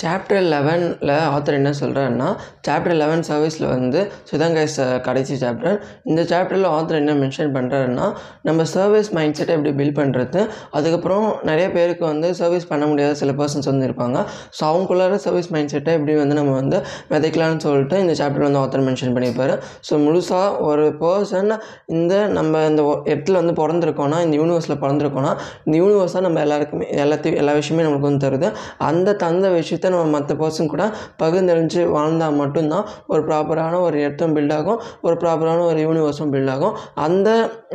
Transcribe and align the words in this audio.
Chapter 0.00 0.44
லெவனில் 0.50 0.92
author 1.30 1.56
என்ன 1.56 1.70
சொல்கிறாருன்னா 1.78 2.28
சாப்டர் 2.66 2.94
லெவன் 2.94 3.24
சர்வீஸில் 3.28 3.66
வந்து 3.68 4.00
சுதங்கை 4.24 4.64
கடைசி 5.04 5.34
சாப்டர் 5.36 5.76
இந்த 6.04 6.22
சாப்டரில் 6.24 6.68
ஆத்தர் 6.70 7.00
என்ன 7.00 7.14
மென்ஷன் 7.20 7.52
பண்ணுறாருன்னா 7.56 8.06
நம்ம 8.42 8.64
சர்வீஸ் 8.72 9.10
மைண்ட் 9.12 9.36
செட்டை 9.36 9.54
எப்படி 9.56 9.72
பில்ட் 9.78 9.98
பண்ணுறது 9.98 10.40
அதுக்கப்புறம் 10.72 11.26
நிறைய 11.42 11.66
பேருக்கு 11.70 12.04
வந்து 12.06 12.28
சர்வீஸ் 12.34 12.68
பண்ண 12.68 12.84
முடியாத 12.86 13.14
சில 13.14 13.32
பர்சன்ஸ் 13.32 13.70
வந்து 13.70 13.86
இருப்பாங்க. 13.88 14.18
ஸோ 14.56 14.62
அவங்களுக்குள்ளார 14.68 14.88
சர்வீஸ் 15.20 15.50
மைண்ட் 15.50 15.70
செட்டை 15.70 15.92
எப்படி 15.94 16.14
வந்து 16.16 16.34
நம்ம 16.34 16.54
வந்து 16.54 16.78
விதைக்கலாம்னு 17.10 17.62
சொல்லிட்டு 17.64 17.98
இந்த 18.00 18.14
சாப்டர் 18.20 18.46
வந்து 18.46 18.60
ஆத்தர் 18.60 18.86
மென்ஷன் 18.86 19.14
பண்ணியிருப்பார். 19.14 19.54
ஸோ 19.88 19.94
முழுசாக 20.04 20.38
ஒரு 20.68 20.86
பர்சன் 21.00 21.52
இந்த 21.94 22.06
நம்ம 22.30 22.46
இந்த 22.66 22.82
ஒ- 22.84 23.02
இடத்துல 23.10 23.40
வந்து 23.42 23.56
பிறந்திருக்கோன்னா 23.60 24.20
இந்த 24.22 24.36
யூனிவர்ஸில் 24.36 24.80
பிறந்திருக்கோன்னா 24.80 25.32
இந்த 25.64 25.76
யூனிவர்ஸாக 25.78 26.20
நம்ம 26.20 26.40
எல்லாருக்குமே 26.40 26.88
எல்லாத்தையும் 27.02 27.40
எல்லா 27.42 27.54
விஷயமே 27.54 27.84
நம்மளுக்கு 27.84 28.10
வந்து 28.10 28.24
தருது. 28.26 28.48
அந்த 28.88 29.16
தந்த 29.20 29.46
விஷயத்த 29.52 29.89
நம்ம 29.92 30.10
மற்ற 30.14 30.34
பர்சன் 30.42 30.70
கூட 30.72 30.84
பகிர்ந்தறிஞ்சு 31.22 31.82
வாழ்ந்தால் 31.96 32.38
மட்டும்தான் 32.40 32.84
ஒரு 33.12 33.22
ப்ராப்பரான 33.28 33.80
ஒரு 33.86 33.96
இடத்தும் 34.04 34.34
பில்ட் 34.36 34.54
ஆகும் 34.58 34.78
ஒரு 35.06 35.16
ப்ராப்பரான 35.22 35.64
ஒரு 35.70 35.80
யூனிவர்ஸும் 35.86 36.32
பில்ட் 36.34 36.52
ஆகும். 36.54 36.74
அந்த 37.06 37.28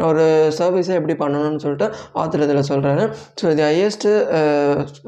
ஒரு 0.10 0.24
சர்வீஸை 0.60 0.94
எப்படி 1.00 1.16
பண்ணணும்னு 1.24 1.62
சொல்லிட்டு 1.66 1.88
ஆத்தர் 2.22 2.46
இதில் 2.46 2.68
சொல்கிறாரு 2.72 3.04
ஸோ 3.42 3.54
தி 3.60 3.66
ஹையஸ்ட்டு 3.70 4.12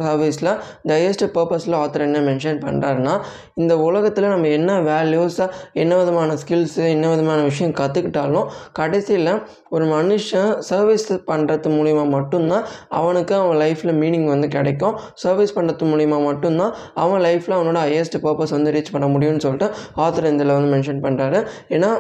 சர்வீஸில் 0.07 0.51
தி 0.87 0.93
ஹையஸ்ட்டு 0.97 1.29
பர்பஸில் 1.37 1.77
ஆத்தர் 1.81 2.05
என்ன 2.07 2.21
மென்ஷன் 2.29 2.61
பண்ணுறாருன்னா 2.65 3.15
இந்த 3.61 3.73
உலகத்தில் 3.87 4.31
நம்ம 4.33 4.51
என்ன 4.57 4.79
வேல்யூஸாக 4.89 5.49
என்ன 5.83 5.93
விதமான 5.97 6.37
ஸ்கில்ஸு 6.43 6.83
என்ன 6.95 7.05
விதமான 7.13 7.39
விஷயம் 7.49 7.75
கற்றுக்கிட்டாலும் 7.81 8.47
கடைசியில் 8.79 9.31
ஒரு 9.75 9.85
மனுஷன் 9.95 10.51
சர்வீஸ் 10.69 11.05
பண்ணுறது 11.31 11.69
மூலிமா 11.77 12.03
மட்டும்தான் 12.09 12.65
அவனுக்கு 12.99 13.33
அவன் 13.35 13.57
லைஃப்பில் 13.63 13.97
மீனிங் 14.01 14.25
வந்து 14.25 14.47
கிடைக்கும். 14.55 14.95
சர்வீஸ் 15.23 15.53
பண்ணுறது 15.57 15.85
மூலிமா 15.91 16.17
மட்டும்தான் 16.23 16.73
அவன் 16.97 17.21
லைஃப்பில் 17.21 17.57
அவனோட 17.57 17.79
ஹையஸ்ட் 17.85 18.17
பர்பஸ் 18.21 18.55
வந்து 18.57 18.71
ரீச் 18.71 18.93
பண்ண 18.93 19.07
முடியும்னு 19.07 19.43
சொல்லிட்டு 19.47 19.69
ஆத்தர் 19.97 20.29
இதில் 20.31 20.55
வந்து 20.57 20.71
மென்ஷன் 20.75 21.01
பண்ணுறாரு 21.01 21.41
ஏன்னா 21.69 21.91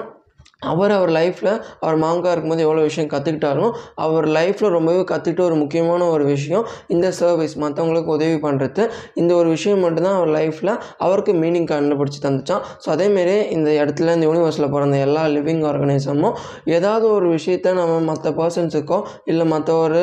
அவர் 0.61 0.91
அவர் 0.91 1.11
லைஃப்பில் 1.17 1.49
அவர் 1.79 1.97
மாங்கா 2.03 2.29
இருக்கும்போது 2.33 2.63
எவ்வளோ 2.65 2.83
விஷயம் 2.87 3.09
கற்றுக்கிட்டாலும் 3.11 3.71
அவர் 3.95 4.27
லைஃப்பில் 4.37 4.73
ரொம்பவே 4.75 5.01
கற்றுக்கிட்ட 5.11 5.41
ஒரு 5.47 5.55
முக்கியமான 5.55 6.07
ஒரு 6.13 6.23
விஷயம் 6.25 6.63
இந்த 6.87 7.07
சர்வீஸ் 7.19 7.53
மற்றவங்களுக்கு 7.63 8.11
உதவி 8.15 8.37
பண்ணுறது 8.45 8.83
இந்த 9.21 9.31
ஒரு 9.35 9.49
விஷயம் 9.49 9.83
மட்டும்தான் 9.85 10.17
அவர் 10.19 10.31
லைஃப்பில் 10.37 10.71
அவருக்கு 10.97 11.33
மீனிங் 11.41 11.67
கண்டுபிடிச்சி 11.73 12.21
தந்துச்சான். 12.25 12.63
ஸோ 12.83 12.87
அதேமாரி 12.95 13.35
இந்த 13.57 13.69
இடத்துல 13.81 14.15
இந்த 14.17 14.25
யூனிவர்ஸில் 14.29 14.69
பிறந்த 14.75 14.97
எல்லா 15.07 15.23
லிவிங் 15.35 15.63
ஆர்கனைசமும் 15.71 16.35
ஏதாவது 16.77 17.07
ஒரு 17.17 17.29
விஷயத்த 17.35 17.73
நம்ம 17.73 17.99
மற்ற 18.09 18.31
பர்சன்ஸுக்கோ 18.39 18.99
இல்லை 19.33 19.47
மற்ற 19.53 19.69
ஒரு 19.85 20.01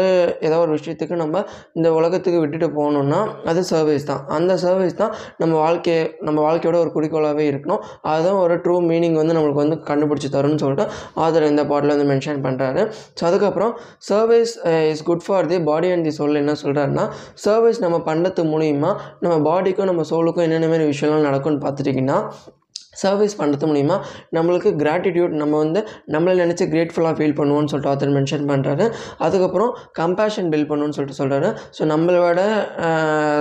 ஏதோ 0.48 0.58
ஒரு 0.66 0.72
விஷயத்துக்கு 0.78 1.18
நம்ம 1.24 1.44
இந்த 1.74 1.91
உலகத்துக்கு 1.98 2.41
விட்டுட்டு 2.44 2.70
போகணுன்னா 2.78 3.20
அது 3.50 3.61
சர்வீஸ் 3.72 4.08
தான். 4.12 4.22
அந்த 4.39 4.52
சர்வீஸ் 4.64 4.98
தான் 5.02 5.12
நம்ம 5.42 5.55
வாழ்க்கையை 5.64 6.00
நம்ம 6.20 6.39
வாழ்க்கையோட 6.48 6.78
ஒரு 6.84 6.92
குறிக்கோளாகவே 6.96 7.46
இருக்கணும். 7.52 7.83
அதுதான் 8.12 8.41
ஒரு 8.44 8.56
ட்ரூ 8.64 8.78
மீனிங் 8.92 9.20
வந்து 9.22 9.36
நம்மளுக்கு 9.36 9.64
வந்து 9.64 9.80
கண்டுபிடிச்சி 9.91 10.28
தரும். 10.28 10.42
வரும்னு 10.44 10.62
சொல்லிட்டு 10.64 10.86
ஆதர் 11.24 11.48
இந்த 11.48 11.64
பாட்டில் 11.66 11.94
வந்து 11.94 12.08
மென்ஷன் 12.10 12.42
பண்ணுறாரு 12.44 12.82
ஸோ 13.18 13.24
அதுக்கப்புறம் 13.24 13.72
service 14.08 14.52
is 14.90 15.04
good 15.04 15.24
for 15.26 15.46
the 15.46 15.58
body 15.64 15.90
and 15.90 16.06
the 16.08 16.14
soul 16.18 16.40
என்ன 16.40 16.56
சொல்கிறாருன்னா 16.62 17.06
சர்வீஸ் 17.44 17.80
நம்ம 17.80 17.98
பண்ணுறது 18.06 18.44
மூலிமா 18.50 18.90
நம்ம 19.20 19.36
பாடிக்கும் 19.42 19.90
நம்ம 19.90 20.04
சோலுக்கும் 20.10 20.46
என்னென்ன 20.48 20.68
மாதிரி 20.68 20.86
விஷயம்லாம் 20.90 21.26
நடக்கும்னு 21.26 21.64
பார்த்துட்டிங்கன்னா 21.64 22.18
சர்வீஸ் 22.94 23.34
பண்ணுறது 23.40 23.68
மூலிமா 23.70 23.96
நம்மளுக்கு 24.36 24.70
கிராட்டிடியூட் 24.80 25.34
நம்ம 25.34 25.54
வந்து 25.58 25.80
நம்மளை 26.14 26.34
நினச்சி 26.42 26.66
கிரேட்ஃபுல்லாக 26.66 27.14
ஃபீல் 27.18 27.36
பண்ணுவோம்னு 27.38 27.70
சொல்லிட்டு 27.72 27.92
ஆத்தர் 27.92 28.14
மென்ஷன் 28.14 28.46
பண்ணுறாரு 28.50 28.86
அதுக்கப்புறம் 29.18 29.70
கம்பேஷன் 30.00 30.50
பில் 30.52 30.68
பண்ணுன்னு 30.70 30.96
சொல்லிட்டு 30.96 31.18
சொல்கிறாரு 31.20 31.50
ஸோ 31.78 31.82
நம்மளோட 31.84 32.40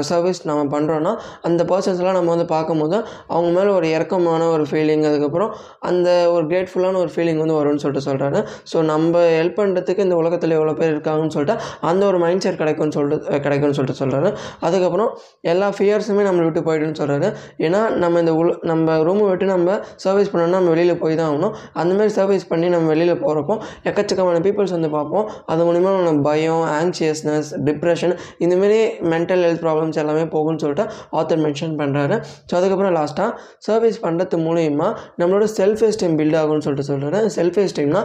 சர்வீஸ் 0.03 0.41
நம்ம 0.45 0.63
பண்ணுறோன்னா 0.73 1.13
அந்த 1.43 1.61
பர்சன்ஸ்லாம் 1.63 2.17
நம்ம 2.17 2.31
வந்து 2.31 2.47
பார்க்கும்போது 2.47 2.97
அவங்க 3.27 3.49
மேலே 3.57 3.71
ஒரு 3.71 3.87
இறக்கமான 3.89 4.47
ஒரு 4.47 4.65
ஃபீலிங் 4.71 5.05
அதுக்கப்புறம் 5.05 5.51
அந்த 5.83 6.09
ஒரு 6.31 6.43
கிரேட்ஃபுல்லான 6.47 6.99
ஒரு 6.99 7.11
ஃபீலிங் 7.15 7.41
வந்து 7.43 7.57
வரும்னு 7.59 7.83
சொல்லிட்டு 7.83 8.07
சொல்கிறாரு 8.09 8.39
ஸோ 8.71 8.77
நம்ம 8.83 9.23
ஹெல்ப் 9.36 9.59
பண்ணுறதுக்கு 9.59 10.05
இந்த 10.05 10.15
உலகத்தில் 10.15 10.58
எவ்வளோ 10.58 10.73
பேர் 10.73 10.93
இருக்காங்கன்னு 10.93 11.36
சொல்லிட்டு 11.37 11.58
அந்த 11.83 12.03
ஒரு 12.05 12.17
மைண்ட் 12.17 12.43
செட் 12.43 12.58
கிடைக்கும்னு 12.58 12.95
சொல்லிட்டு 12.97 13.39
கிடைக்கும்னு 13.39 13.77
சொல்லிட்டு 13.77 14.02
சொல்கிறாரு 14.02 14.30
அதுக்கப்புறம் 14.61 15.11
எல்லா 15.43 15.69
ஃபியர்ஸுமே 15.77 16.23
நம்மளை 16.23 16.45
விட்டு 16.45 16.63
போயிடுன்னு 16.63 16.99
சொல்கிறாரு 17.02 17.30
ஏன்னா 17.59 17.81
நம்ம 17.95 18.19
இந்த 18.19 18.33
உல 18.33 18.52
நம்ம 18.63 18.97
ரூமை 19.03 19.25
விட்டு 19.25 19.42
நம்ம 19.52 19.76
சர்வீஸ் 20.05 20.31
பண்ணோம்னா 20.31 20.58
நம்ம 20.59 20.71
வெளியில் 20.73 20.99
போய் 21.04 21.17
தான் 21.20 21.30
ஆகணும். 21.31 21.54
அந்தமாரி 21.81 22.11
சர்வீஸ் 22.17 22.45
பண்ணி 22.52 22.67
நம்ம 22.76 22.87
வெளியில் 22.93 23.14
போகிறப்போ 23.23 23.55
எக்கச்சக்கமான 23.89 24.42
பீப்புள்ஸ் 24.45 24.76
வந்து 24.77 24.89
பார்ப்போம். 24.98 25.26
அது 25.54 25.61
மூலிமா 25.70 25.92
நம்ம 26.08 26.23
பயம் 26.30 26.64
ஆங்ஷியஸ்னஸ் 26.80 27.49
டிப்ரெஷன் 27.70 28.15
இந்தமாரி 28.45 28.80
மென்டல் 29.14 29.43
ஹெல்த் 29.48 29.64
ப்ராப்ளம்ஸ் 29.65 30.02
எல்லாமே 30.04 30.26
போகும்னு 30.36 30.64
சொல்லிட்டு 30.65 30.87
ஆத்தர் 31.21 31.43
மென்ஷன் 31.45 31.77
பண்ணுறாரு 31.81 32.17
ஸோ 32.49 32.55
அதுக்கப்புறம் 32.59 32.95
லாஸ்ட்டாக 32.99 33.31
சர்வீஸ் 33.70 33.99
பண்ணுறது 34.08 34.42
மூலிமா 34.48 34.89
நம்மளோட 35.21 35.48
செல்ஃப் 35.60 35.86
எஸ்டீம் 35.89 36.17
பில்ட் 36.21 36.39
ஆகும்னு 36.42 36.65
சொல்லிட்டு 36.67 36.89
சொல்கிறாரு 36.92 37.21
செல்ஃப் 37.37 37.61
எஸ்டீம்னா 37.65 38.04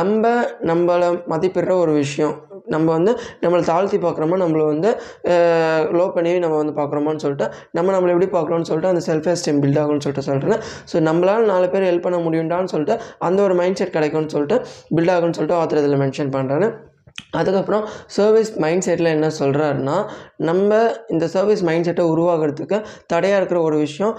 நம்ம 0.00 0.24
நம்மளை 0.72 1.10
மதிப்பிடுற 1.34 1.72
ஒரு 1.84 1.94
விஷயம். 2.02 2.36
நம்ம 2.70 2.86
வந்து 2.92 3.12
நம்மளை 3.42 3.62
தாழ்த்தி 3.64 3.98
பார்க்குறோமோ 3.98 4.38
நம்மளை 4.42 4.66
வந்து 4.66 4.90
லோ 5.98 6.06
பண்ணி 6.10 6.34
நம்ம 6.38 6.56
வந்து 6.56 6.74
பார்க்குறோமான்னு 6.76 7.24
சொல்லிட்டு 7.24 7.48
நம்ம 7.72 7.92
நம்மளை 7.92 8.12
எப்படி 8.12 8.30
பார்க்குறோம்னு 8.30 8.68
சொல்லிட்டு 8.70 8.92
அந்த 8.92 9.04
செல்ஃப் 9.06 9.30
எஸ்டீம் 9.32 9.60
பில்ட் 9.62 9.80
ஆகும்னு 9.80 10.04
சொல்லிட்டு 10.04 10.28
சொல்கிறேன் 10.28 10.60
ஸோ 10.92 11.02
நம்மளால் 11.02 11.50
நாலு 11.50 11.68
பேர் 11.68 11.88
ஹெல்ப் 11.90 12.06
பண்ண 12.06 12.20
முடியும்டான்னு 12.20 12.72
சொல்லிட்டு 12.74 12.96
அந்த 13.20 13.40
ஒரு 13.42 13.54
மைண்ட் 13.54 13.80
செட் 13.80 13.96
கிடைக்கும்னு 13.96 14.32
சொல்லிட்டு 14.32 14.58
பில்ட் 14.96 15.14
ஆகும்னு 15.16 15.36
சொல்லிட்டு 15.36 15.60
ஆத்திர 15.60 15.82
இதில் 15.82 16.00
மென்ஷன் 16.00 16.32
பண்ணுறேன் 16.34 16.72
அதுக்கப்புறம் 17.32 17.84
சர்வீஸ் 18.10 18.50
மைண்ட் 18.58 18.84
செட்டில் 18.86 19.14
என்ன 19.14 19.28
சொல்கிறாருன்னா 19.38 19.96
நம்ம 20.40 20.78
இந்த 21.08 21.24
சர்வீஸ் 21.28 21.62
மைண்ட் 21.62 21.86
செட்டை 21.86 22.04
உருவாகிறதுக்கு 22.12 22.78
தடையாக 23.06 23.40
இருக்கிற 23.40 23.58
ஒரு 23.60 23.76
விஷயம் 23.78 24.14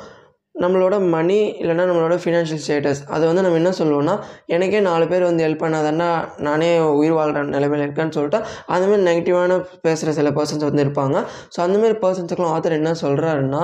நம்மளோட 0.56 0.96
மணி 1.14 1.38
இல்லைன்னா 1.62 1.84
நம்மளோட 1.90 2.16
ஃபினான்ஷியல் 2.22 2.62
ஸ்டேட்டஸ் 2.64 3.00
அதை 3.14 3.24
வந்து 3.30 3.44
நம்ம 3.46 3.58
என்ன 3.60 3.72
சொல்லுவோம்னா 3.78 4.16
எனக்கே 4.56 4.80
நாலு 4.88 5.06
பேர் 5.12 5.24
வந்து 5.28 5.44
ஹெல்ப் 5.46 5.62
பண்ணாதான்னா 5.64 6.08
நானே 6.48 6.68
உயிர் 6.98 7.16
வாழ்கிற 7.18 7.44
நிலைமையில் 7.54 7.84
இருக்கேன்னு 7.86 8.16
சொல்லிட்டு 8.18 8.40
அந்தமாதிரி 8.74 9.04
நெகட்டிவான 9.08 9.58
பேசுகிற 9.86 10.14
சில 10.18 10.30
பர்சன்ஸ் 10.38 10.66
வந்து 10.68 10.84
இருப்பாங்க. 10.86 11.18
ஸோ 11.54 11.60
அந்தமாரி 11.66 11.96
பர்சன்ஸுக்கெலாம் 12.04 12.54
ஆத்தர் 12.56 12.76
என்ன 12.80 12.94
சொல்கிறாருன்னா 13.04 13.64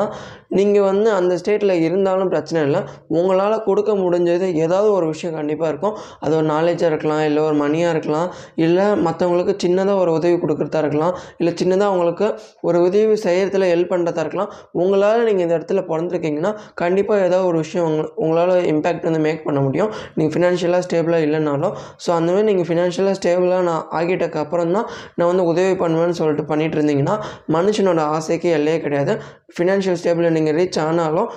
நீங்கள் 0.57 0.87
வந்து 0.89 1.09
அந்த 1.17 1.35
ஸ்டேட்டில் 1.41 1.75
இருந்தாலும் 1.87 2.31
பிரச்சனை 2.33 2.61
இல்லை. 2.67 2.81
உங்களால் 3.17 3.57
கொடுக்க 3.67 3.91
முடிஞ்சது 4.03 4.47
ஏதாவது 4.63 4.89
ஒரு 4.97 5.07
விஷயம் 5.13 5.35
கண்டிப்பாக 5.39 5.71
இருக்கும். 5.73 5.95
அது 6.23 6.33
ஒரு 6.39 6.47
நாலேஜாக 6.53 6.91
இருக்கலாம் 6.93 7.23
இல்லை 7.29 7.43
ஒரு 7.49 7.57
மணியாக 7.63 7.93
இருக்கலாம் 7.95 8.27
இல்லை 8.65 8.87
மற்றவங்களுக்கு 9.07 9.55
சின்னதாக 9.65 10.03
ஒரு 10.05 10.13
உதவி 10.19 10.39
கொடுக்குறதா 10.45 10.81
இருக்கலாம் 10.85 11.13
இல்லை 11.41 11.53
சின்னதாக 11.63 11.91
அவங்களுக்கு 11.91 12.29
ஒரு 12.69 12.79
உதவி 12.87 13.19
செய்கிறதுல 13.27 13.69
ஹெல்ப் 13.73 13.93
பண்ணுறதா 13.93 14.25
இருக்கலாம். 14.27 14.51
உங்களால் 14.81 15.27
நீங்கள் 15.29 15.47
இந்த 15.47 15.55
இடத்துல 15.59 15.83
பிறந்திருக்கீங்கன்னா 15.91 16.53
கண்டிப்பாக 16.81 17.25
ஏதோ 17.27 17.37
ஒரு 17.49 17.57
விஷயம் 17.63 17.85
உங்க 17.89 18.03
உங்களால் 18.23 18.53
இம்பேக்ட் 18.71 19.07
வந்து 19.07 19.21
மேக் 19.25 19.45
பண்ண 19.47 19.59
முடியும். 19.67 19.91
நீங்கள் 20.17 20.33
ஃபினான்ஷியலாக 20.35 20.85
ஸ்டேபிளாக 20.87 21.25
இல்லைனாலும் 21.27 21.75
ஸோ 22.03 22.09
அந்தமாதிரி 22.17 22.47
நீங்கள் 22.49 22.67
ஃபினான்ஷியலாக 22.69 23.15
ஸ்டேபிளாக 23.19 23.63
நான் 23.69 23.83
ஆகிட்டக்கு 23.99 24.39
அப்புறம் 24.43 24.73
தான் 24.77 24.87
நான் 25.17 25.29
வந்து 25.31 25.45
உதவி 25.51 25.73
பண்ணுவேன்னு 25.83 26.19
சொல்லிட்டு 26.21 26.45
பண்ணிட்டு 26.51 26.77
இருந்தீங்கன்னா 26.79 27.15
மனுஷனோட 27.57 28.01
ஆசைக்கு 28.17 28.49
எல்லையே 28.57 28.79
கிடையாது. 28.85 29.15
ஃபினான்ஷியல் 29.55 29.97
ஸ்டேபிள் 29.99 30.25
நீங்கள் 30.37 30.55
ரீச் 30.59 30.79
ஆனாலும் 30.85 31.27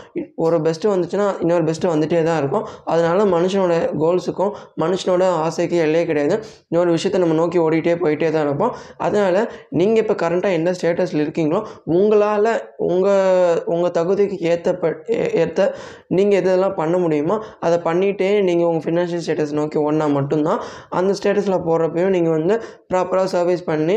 ஒரு 0.44 0.56
பெஸ்ட்டு 0.66 0.90
வந்துச்சுன்னா 0.92 1.26
இன்னொரு 1.42 1.64
பெஸ்ட்டு 1.68 1.90
வந்துட்டே 1.92 2.20
தான் 2.28 2.38
இருக்கும். 2.42 2.64
அதனால் 2.92 3.22
மனுஷனோட 3.34 3.74
கோல்ஸுக்கும் 4.02 4.52
மனுஷனோட 4.82 5.24
ஆசைக்கு 5.44 5.76
எல்லையே 5.84 6.04
கிடையாது. 6.10 6.36
இன்னொரு 6.70 6.90
விஷயத்தை 6.96 7.18
நம்ம 7.24 7.36
நோக்கி 7.40 7.58
ஓடிட்டே 7.64 7.94
போயிட்டே 8.02 8.30
தான் 8.36 8.46
இருப்போம். 8.48 8.72
அதனால் 9.06 9.40
நீங்கள் 9.80 10.02
இப்போ 10.04 10.16
கரண்ட்டாக 10.22 10.58
எந்த 10.60 10.72
ஸ்டேட்டஸில் 10.78 11.24
இருக்கீங்களோ 11.26 11.60
உங்களால் 11.98 12.52
உங்கள் 12.90 13.60
உங்கள் 13.74 13.94
தகுதிக்கு 13.98 14.38
ஏற்றப்ப 14.52 14.92
ஏற்ற 15.42 15.68
நீங்கள் 16.18 16.38
எதெல்லாம் 16.40 16.78
பண்ண 16.80 16.96
முடியுமோ 17.04 17.36
அதை 17.66 17.78
பண்ணிகிட்டே 17.88 18.30
நீங்கள் 18.48 18.68
உங்கள் 18.70 18.86
ஃபினான்ஷியல் 18.86 19.24
ஸ்டேட்டஸ் 19.26 19.56
நோக்கி 19.60 19.78
ஓடினா 19.84 20.08
மட்டும்தான் 20.18 20.60
அந்த 21.00 21.12
ஸ்டேட்டஸில் 21.20 21.64
போகிறப்பையும் 21.68 22.14
நீங்கள் 22.16 22.36
வந்து 22.38 22.56
ப்ராப்பராக 22.90 23.30
சர்வீஸ் 23.36 23.64
பண்ணி 23.70 23.96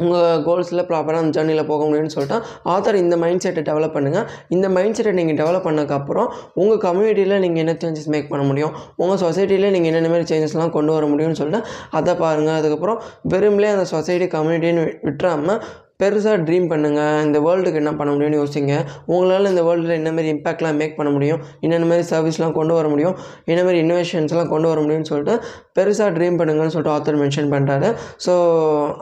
உங்கள் 0.00 0.42
கோல்ஸில் 0.42 0.86
ப்ராப்பராக 0.88 1.22
அந்த 1.22 1.32
ஜர்னியில் 1.36 1.66
போக 1.66 1.82
முடியும்னு 1.84 2.14
சொல்லிட்டு 2.16 2.36
ஆத்தர் 2.64 2.94
இந்த 2.94 3.16
மைண்ட் 3.16 3.42
செட்டை 3.44 3.62
டெவலப் 3.62 3.94
பண்ணுங்கள் 3.96 4.26
இந்த 4.48 4.66
மைண்ட் 4.68 4.96
செட்டை 4.96 5.12
நீங்கள் 5.12 5.38
டெவலப் 5.40 5.66
பண்ணதுக்கப்புறம் 5.66 6.28
உங்கள் 6.54 6.82
கம்யூனிட்டியில் 6.86 7.38
நீங்கள் 7.38 7.62
என்ன 7.64 7.74
சேஞ்சஸ் 7.82 8.08
மேக் 8.08 8.28
பண்ண 8.28 8.44
முடியும்? 8.46 8.74
உங்கள் 8.96 9.20
சொசைட்டியில் 9.24 9.70
நீங்கள் 9.70 9.90
என்னென்ன 9.92 10.08
மாதிரி 10.08 10.28
சேஞ்சஸ்லாம் 10.32 10.74
கொண்டு 10.76 10.92
வர 10.92 11.06
முடியும்னு 11.06 11.40
சொல்லிட்டு 11.40 11.68
அதை 11.90 12.14
பாருங்கள் 12.14 12.58
அதுக்கப்புறம் 12.60 13.00
வெறும்லே 13.28 13.70
அந்த 13.72 13.86
சொசைட்டி 13.94 14.28
கம்யூனிட்டின்னு 14.36 14.84
விட்டுறாமல் 15.02 15.60
பெருசாக 16.00 16.38
ட்ரீம் 16.46 16.66
பண்ணுங்கள் 16.72 17.22
இந்த 17.26 17.38
வேர்ல்டுக்கு 17.44 17.80
என்ன 17.82 17.92
பண்ண 17.98 18.10
முடியும்னு 18.14 18.40
யோசிங்க. 18.42 18.74
உங்களால் 19.12 19.50
இந்த 19.52 19.62
வேர்ல்டில் 19.68 19.96
என்னமாரி 20.00 20.28
இம்பேக்ட்லாம் 20.34 20.54
இம்பாக்ட்லாம் 20.56 20.78
மேக் 20.80 20.96
பண்ண 20.98 21.10
முடியும்? 21.14 21.40
என்னென்ன 21.64 21.86
மாதிரி 21.90 22.04
சர்வீஸ்லாம் 22.10 22.54
கொண்டு 22.58 22.74
வர 22.78 22.86
முடியும்? 22.92 23.14
என்னமாரி 23.52 23.78
இன்னோவேஷன்ஸ்லாம் 23.84 24.50
கொண்டு 24.52 24.68
வர 24.70 24.80
முடியும்னு 24.84 25.08
சொல்லிட்டு 25.12 25.34
பெருசாக 25.78 26.10
ட்ரீம் 26.16 26.36
பண்ணுங்கன்னு 26.40 26.74
சொல்லிட்டு 26.74 26.94
ஆத்தர் 26.96 27.18
மென்ஷன் 27.22 27.50
பண்ணுறாரு 27.54 27.88
ஸோ 28.26 28.34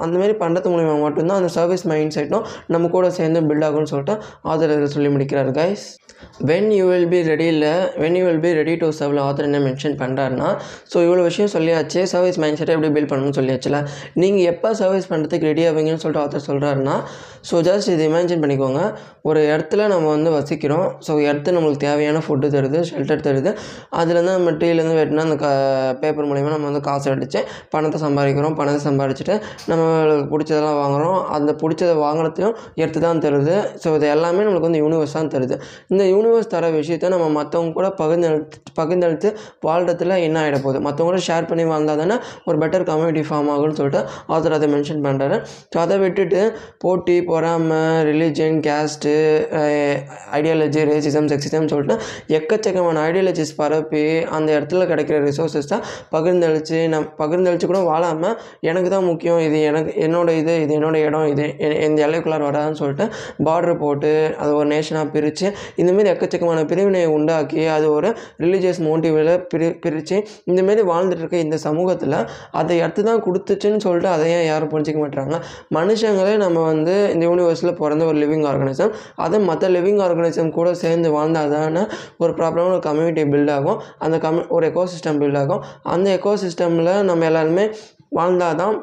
அந்தமாரி 0.05 0.37
பண்ணுறது 0.45 0.73
மூலிமா 0.75 0.95
மட்டும்தான் 1.07 1.41
அந்த 1.41 1.51
சர்வீஸ் 1.59 1.85
மைண்ட் 1.93 2.15
செட்டும் 2.19 2.47
நம்ம 2.75 2.89
கூட 2.97 3.09
சேர்ந்து 3.19 3.43
பில்ட் 3.51 3.67
ஆகும்னு 3.69 3.91
சொல்லிட்டு 3.93 4.17
ஆத்தர் 4.53 4.75
இதில் 4.77 4.95
சொல்லி 4.97 5.11
முடிக்கிறார் 5.17 5.53
guys 5.61 5.85
when 6.51 6.71
you 6.77 6.85
will 6.91 7.09
be 7.13 7.19
ready 7.31 7.47
இல்லை 7.55 7.73
when 8.03 8.17
you 8.19 8.25
will 8.29 8.43
be 8.45 8.51
ready 8.61 8.75
to 8.83 8.87
சர்வில் 8.99 9.23
author 9.27 9.49
என்ன 9.49 9.59
மென்ஷன் 9.67 9.97
பண்ணுறாருன்னா 10.03 10.49
ஸோ 10.93 10.97
இவ்வளோ 11.07 11.23
விஷயம் 11.29 11.53
சொல்லியாச்சு. 11.57 12.01
சர்வீஸ் 12.15 12.39
மைண்ட் 12.45 12.59
செட்டை 12.61 12.73
எப்படி 12.77 12.93
பில்ட் 12.97 13.11
பண்ணணும்னு 13.13 13.39
சொல்லியாச்சுல. 13.41 13.79
நீங்கள் 14.23 14.47
எப்போ 14.53 14.71
சர்வீஸ் 14.83 15.11
பண்ணுறதுக்கு 15.13 15.51
ரெடி 15.53 15.65
ஆவீங்கன்னு 15.71 16.03
சொல்லிட்டு 16.05 16.25
ஆத்தர் 16.25 16.47
சொல்கிறாரு 16.51 16.83
சொல்கிறாருன்னா 16.85 16.97
ஸோ 17.49 17.57
ஜஸ்ட் 17.67 17.89
இது 17.95 18.03
இமேஜின் 18.11 18.43
பண்ணிக்கோங்க. 18.43 18.83
ஒரு 19.29 19.41
இடத்துல 19.55 19.83
நம்ம 19.93 20.07
வந்து 20.15 20.31
வசிக்கிறோம். 20.37 20.87
ஸோ 21.07 21.13
இடத்து 21.27 21.51
நம்மளுக்கு 21.57 21.83
தேவையான 21.87 22.19
ஃபுட்டு 22.25 22.49
தருது 22.55 22.79
ஷெல்டர் 22.91 23.25
தருது. 23.27 23.51
அதுலேருந்து 24.01 24.35
நம்ம 24.37 24.53
டீலேருந்து 24.63 24.97
வெட்டினா 24.99 25.25
அந்த 25.29 25.37
க 25.43 25.49
பேப்பர் 26.03 26.29
மூலிமா 26.31 26.51
நம்ம 26.55 26.67
வந்து 26.71 26.83
காசு 26.89 27.09
அடித்து 27.13 27.41
பணத்தை 27.75 27.99
சம்பாதிக்கிறோம். 28.05 28.55
பணத்தை 28.61 28.81
சம்பாதிச்சுட்டு 28.89 29.35
நம்மளுக்கு 29.71 30.25
பிடிச்சதெல்லாம் 30.33 30.79
வாங்குகிறோம் 30.83 31.19
அந்த 31.37 31.53
பிடிச்சதை 31.63 31.97
வாங்குறதையும் 32.07 32.55
எடுத்து 32.83 33.03
தான் 33.07 33.23
தருது. 33.27 33.57
ஸோ 33.83 33.95
இது 33.99 34.09
எல்லாமே 34.15 34.43
நம்மளுக்கு 34.47 34.69
வந்து 34.71 34.83
யூனிவர்ஸ் 34.85 35.17
தான் 35.19 35.31
தருது. 35.37 35.59
இந்த 35.93 36.03
யூனிவர்ஸ் 36.15 36.51
தர 36.55 36.71
விஷயத்தை 36.79 37.11
நம்ம 37.17 37.29
மற்றவங்க 37.39 37.75
கூட 37.81 37.91
பகிர்ந்தெடுத்து 38.01 38.73
பகிர்ந்தெடுத்து 38.81 39.29
வாழ்றதுல 39.69 40.19
என்ன 40.29 40.39
ஆகிட 40.45 40.57
போகுது? 40.65 40.81
மற்றவங்க 40.89 41.11
கூட 41.13 41.23
ஷேர் 41.29 41.51
பண்ணி 41.53 41.67
வாழ்ந்தால் 41.73 42.03
தானே 42.05 42.19
ஒரு 42.49 42.57
பெட்டர் 42.65 42.89
கம்யூனிட்டி 42.93 43.25
ஃபார்ம் 43.31 43.53
ஆகும்னு 43.57 43.79
சொல்லிட்டு 43.81 44.03
ஆத்தர் 44.35 44.59
அதை 44.59 44.69
மென்ஷன் 44.75 45.05
பண்ணுறாரு 45.07 45.39
ஸோ 45.73 45.79
அதை 45.85 45.97
விட்டுட்டு 46.05 46.41
போட்டி 46.85 47.17
பொறாமை 47.27 47.79
religion 48.09 48.57
caste 48.65 49.13
ideology 50.35 50.81
racism 50.89 51.29
sexism 51.31 51.69
சொல்லிட்டு 51.71 51.95
எக்கச்சக்கமான 52.37 52.73
ஐடியாலஜிஸ் 53.07 53.55
பரப்பி 53.59 54.03
அந்த 54.37 54.49
இடத்துல 54.57 54.87
கிடைக்கிற 54.91 55.19
ரிசோர்ஸஸ் 55.25 55.71
தான் 55.71 55.85
பகிர்ந்தளித்து 56.15 56.63
நம் 56.93 57.09
பகிர்ந்தளித்து 57.21 57.67
கூட 57.67 57.81
வாழாமல் 57.89 58.37
எனக்கு 58.65 58.89
தான் 58.89 59.07
முக்கியம். 59.09 59.23
இது 59.47 59.59
எனக்கு 59.69 59.93
என்னோடய 60.05 60.41
இது 60.41 60.55
இது 60.65 60.73
என்னோடய 60.79 61.09
இடம் 61.09 61.27
இது 61.33 61.47
எ- 61.67 61.79
இந்த 61.87 61.99
எல்லைக்குள்ளார 62.07 62.45
வராதுன்னு 62.49 62.81
சொல்லிட்டு 62.81 63.07
பார்டர் 63.47 63.81
போட்டு 63.81 64.13
அது 64.39 64.53
ஒரு 64.55 64.69
நேஷனாக 64.73 65.07
பிரித்து 65.15 65.47
இந்தமாரி 65.81 66.11
எக்கச்சக்கமான 66.13 66.33
பிரிவினையை 66.71 67.09
உண்டாக்கி 67.17 67.63
அது 67.75 67.87
ஒரு 67.93 68.11
ரிலீஜியஸ் 68.45 68.83
மோட்டிவில் 68.87 69.23
பிரி 69.53 69.69
பிரித்து 69.85 70.17
இந்தமாரி 70.51 70.85
வாழ்ந்துட்டு 70.91 71.25
இருக்க 71.25 71.39
இந்த 71.45 71.59
சமூகத்தில் 71.65 72.19
அதை 72.59 72.75
எடுத்து 72.83 73.05
தான் 73.09 73.25
கொடுத்துச்சுன்னு 73.25 73.83
சொல்லிட்டு 73.85 74.11
அதை 74.15 74.29
ஏன் 74.35 74.47
யாரும் 74.47 74.73
புரிஞ்சிக்க 74.73 75.01
மாட்டுறாங்க 75.01 75.37
மனுஷங்களே 75.79 76.35
நம்ம 76.45 76.61
வந்து 76.75 76.95
இந்த 77.15 77.25
யூனிவர்ஸில் 77.29 77.79
பிறந்த 77.83 78.05
ஒரு 78.11 78.19
லிவிங் 78.23 78.47
ஆர்கனிசம் 78.51 78.93
அதை 79.25 79.41
மற்ற 79.49 79.69
லிவிங் 79.77 80.01
ஆர்கனிசம் 80.07 80.55
கூட 80.59 80.69
சேர்ந்து 80.85 81.11
வாழ்ந்தால் 81.17 81.55
தானே 81.57 81.83
ஒரு 82.19 82.33
ப்ராப்ளம் 82.33 82.71
ஒரு 82.73 82.83
கம்யூனிட்டி 82.89 83.25
பில்ட் 83.33 83.53
ஆகும். 83.57 83.81
அந்த 83.99 84.19
கம்யூ 84.19 84.45
ஒரு 84.49 84.67
எக்கோசிஸ்டம் 84.71 85.21
பில்ட் 85.23 85.39
ஆகும். 85.43 85.63
அந்த 85.95 86.09
எக்கோசிஸ்டமில் 86.17 86.93
நம்ம 87.11 87.25
எல்லாருமே 87.25 87.67
வாழ்ந்தால் 88.19 88.59
தான் 88.63 88.75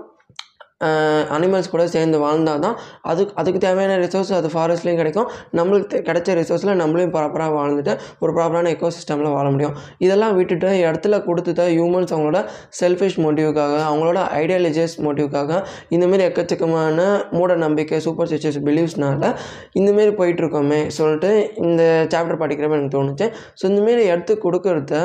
அனிமல்ஸ் 1.35 1.71
கூட 1.73 1.83
சேர்ந்து 1.95 2.17
வாழ்ந்தால் 2.25 2.63
தான் 2.65 2.75
அதுக்கு 3.11 3.33
அதுக்கு 3.41 3.59
தேவையான 3.65 3.97
ரிசோர்ஸ் 4.03 4.31
அது 4.39 4.49
ஃபாரஸ்ட்லேயும் 4.53 4.99
கிடைக்கும். 5.01 5.27
நம்மளுக்கு 5.59 5.97
கிடைச்ச 6.09 6.35
ரிசோர்ஸில் 6.41 6.79
நம்மளையும் 6.81 7.13
ப்ராப்பராக 7.15 7.51
வாழ்ந்துட்டு 7.57 7.93
ஒரு 8.23 8.31
ப்ராப்பரான 8.37 8.71
எக்கோசிஸ்டமில் 8.75 9.33
வாழ 9.35 9.45
முடியும். 9.55 9.75
இதெல்லாம் 10.05 10.35
விட்டுட்டு 10.39 10.69
இடத்துல 10.85 11.19
கொடுத்துட்ட 11.27 11.65
ஹியூமன்ஸ் 11.75 12.13
அவங்களோட 12.15 12.41
செல்ஃபிஷ் 12.79 13.19
மோட்டிவ்க்காக 13.25 13.75
அவங்களோட 13.89 14.21
ஐடியாலஜிஸ் 14.41 14.95
மோட்டிவ்க்காக 15.05 15.59
இந்தமாரி 15.95 16.25
எக்கச்சக்கமான 16.29 16.99
மூட 17.37 17.55
நம்பிக்கை 17.65 17.99
சூப்பர் 18.07 18.29
ஸ்டிச்சஸ் 18.31 18.59
பிலீவ்ஸ்னால 18.69 19.33
இந்தமாரி 19.81 20.13
போயிட்டுருக்கோமே 20.21 20.81
சொல்லிட்டு 20.97 21.31
இந்த 21.67 21.83
சாப்டர் 22.13 22.41
படிக்கிறப்ப 22.43 22.79
எனக்கு 22.79 22.95
தோணுச்சு. 22.97 23.27
ஸோ 23.59 23.63
இந்தமாரி 23.71 24.03
எடுத்து 24.13 24.33
கொடுக்கறத 24.45 24.95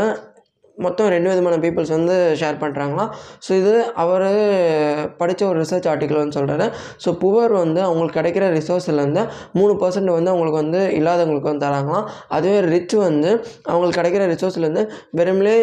மொத்தம் 0.84 1.10
ரெண்டு 1.14 1.28
விதமான 1.30 1.56
பீப்புள்ஸ் 1.62 1.92
வந்து 1.96 2.14
ஷேர் 2.40 2.58
பண்ணுறாங்களாம் 2.62 3.10
ஸோ 3.44 3.50
இது 3.60 3.72
அவர் 4.02 4.24
படித்த 5.20 5.42
ஒரு 5.50 5.58
ரிசர்ச் 5.62 5.88
ஆர்டிக்கல் 5.92 6.20
வந்து 6.20 6.36
சொல்கிறாரு 6.38 6.66
ஸோ 7.04 7.12
புவர் 7.22 7.54
வந்து 7.62 7.80
அவங்களுக்கு 7.86 8.18
கிடைக்கிற 8.18 8.44
ரிசோர்ஸ்லேருந்து 8.56 9.22
மூணு 9.58 9.72
பர்சன்ட் 9.82 10.12
வந்து 10.16 10.30
அவங்களுக்கு 10.32 10.60
வந்து 10.62 10.80
இல்லாதவங்களுக்கு 10.98 11.50
வந்து 11.50 11.64
தராங்களாம். 11.66 12.06
அதுவே 12.36 12.58
ரிச் 12.74 12.96
வந்து 13.06 13.30
அவங்களுக்கு 13.70 13.98
கிடைக்கிற 14.00 14.24
ரிசோர்ஸ்லேருந்து 14.32 14.84
வெறுமலே 15.20 15.56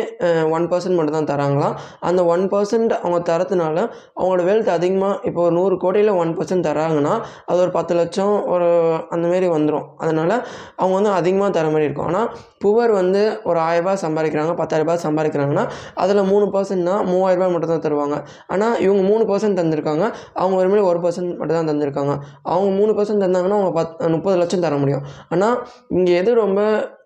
ஒன் 0.56 0.66
பர்சன்ட் 0.72 0.98
மட்டும் 1.00 1.18
தான் 1.20 1.30
தராங்களாம். 1.34 1.76
அந்த 2.10 2.22
ஒன் 2.34 2.46
பர்சன்ட் 2.54 2.96
அவங்க 3.02 3.20
தரதுனால 3.32 3.78
அவங்களோட 4.20 4.44
வெல்த் 4.50 4.74
அதிகமாக 4.78 5.20
இப்போ 5.30 5.42
ஒரு 5.48 5.56
நூறு 5.60 5.78
கோடியில் 5.86 6.14
ஒன் 6.24 6.34
பர்சன்ட் 6.40 6.68
தராங்கன்னா 6.70 7.14
அது 7.50 7.60
ஒரு 7.66 7.74
பத்து 7.78 7.94
லட்சம் 8.02 8.36
ஒரு 8.56 8.68
அந்தமாரி 9.16 9.50
வந்துடும் 9.56 9.88
அதனால் 10.04 10.36
அவங்க 10.82 10.94
வந்து 11.00 11.14
அதிகமாக 11.20 11.52
தர 11.60 11.68
மாதிரி 11.74 11.88
இருக்கும். 11.90 12.10
ஆனால் 12.12 12.28
புவர் 12.64 12.92
வந்து 13.02 13.22
ஒரு 13.50 13.60
ஆயிரரூபா 13.68 13.94
சம்பாதிக்கிறாங்க 14.06 14.54
பத்தாயிரரூபா 14.60 14.96
சம்பாதிக்கிறாங்கன்னா 15.08 15.66
அதில் 16.04 16.24
மூணு 16.32 16.46
பர்சன்ட் 16.56 16.88
தான் 16.92 17.04
மூவாயிரரூபா 17.12 17.50
மட்டும் 17.56 17.74
தான் 17.74 17.86
தருவாங்க. 17.88 18.18
ஆனால் 18.54 18.76
இவங்க 18.86 19.04
மூணு 19.12 19.26
பர்சன்ட் 19.32 19.60
தந்திருக்காங்க. 19.62 20.06
அவங்க 20.42 20.56
வெறுமனே 20.62 20.84
ஒரு 20.92 21.02
பர்சன்ட் 21.06 21.32
மட்டும் 21.40 21.58
தான் 21.60 21.72
தந்திருக்காங்க. 21.72 22.16
அவங்க 22.54 22.72
மூணு 22.80 22.94
பர்சன்ட் 23.00 23.24
தந்தாங்கன்னா 23.26 23.60
அவங்க 23.60 23.74
பத் 23.80 23.94
முப்பது 24.16 24.38
லட்சம் 24.42 24.66
தர 24.68 24.78
முடியும். 24.84 25.06
ஆனால் 25.36 25.58
இங்கே 25.98 26.14
எது 26.22 26.34
ரொம்ப 26.44 26.60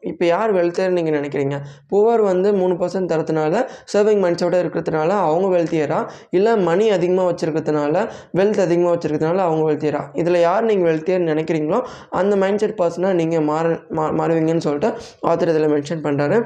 இப்போ 0.10 0.24
யார் 0.26 0.52
வெல்த்தியர்னு 0.58 0.98
நீங்கள் 0.98 1.16
நினைக்கிறீங்க? 1.20 1.56
புவர் 1.92 2.22
வந்து 2.30 2.50
மூணு 2.60 2.74
பர்சன்ட் 2.82 3.10
தரதுனால 3.14 3.64
சர்விங் 3.94 4.22
மைண்ட்ஸோட 4.24 4.56
இருக்கிறதுனால 4.64 5.10
அவங்க 5.28 5.48
வெல்த்தியரா 5.56 6.00
இல்லை 6.38 6.54
மணி 6.68 6.86
அதிகமாக 6.98 7.28
வச்சுருக்கிறதுனால 7.30 7.96
வெல்த் 8.40 8.62
அதிகமாக 8.66 8.94
வச்சுருக்கிறதுனால 8.94 9.44
அவங்க 9.48 9.66
வெல்த்தியரா 9.70 10.04
இதில் 10.22 10.40
யார் 10.48 10.70
நீங்கள் 10.70 10.90
வெல்த்தியர்னு 10.92 11.32
நினைக்கிறீங்களோ 11.34 11.82
அந்த 12.22 12.36
மைண்ட் 12.44 12.64
செட் 12.64 12.80
பர்சனாக 12.82 13.20
நீங்கள் 13.22 13.46
மாற 13.52 13.76
மா 14.00 14.06
மாறுவீங்கன்னு 14.20 14.66
சொல்லிட்டு 14.68 14.92
ஆத்தர் 15.32 15.54
இதில் 15.54 15.72
மென்ஷன் 15.76 16.06
பண்ணுறாரு 16.08 16.40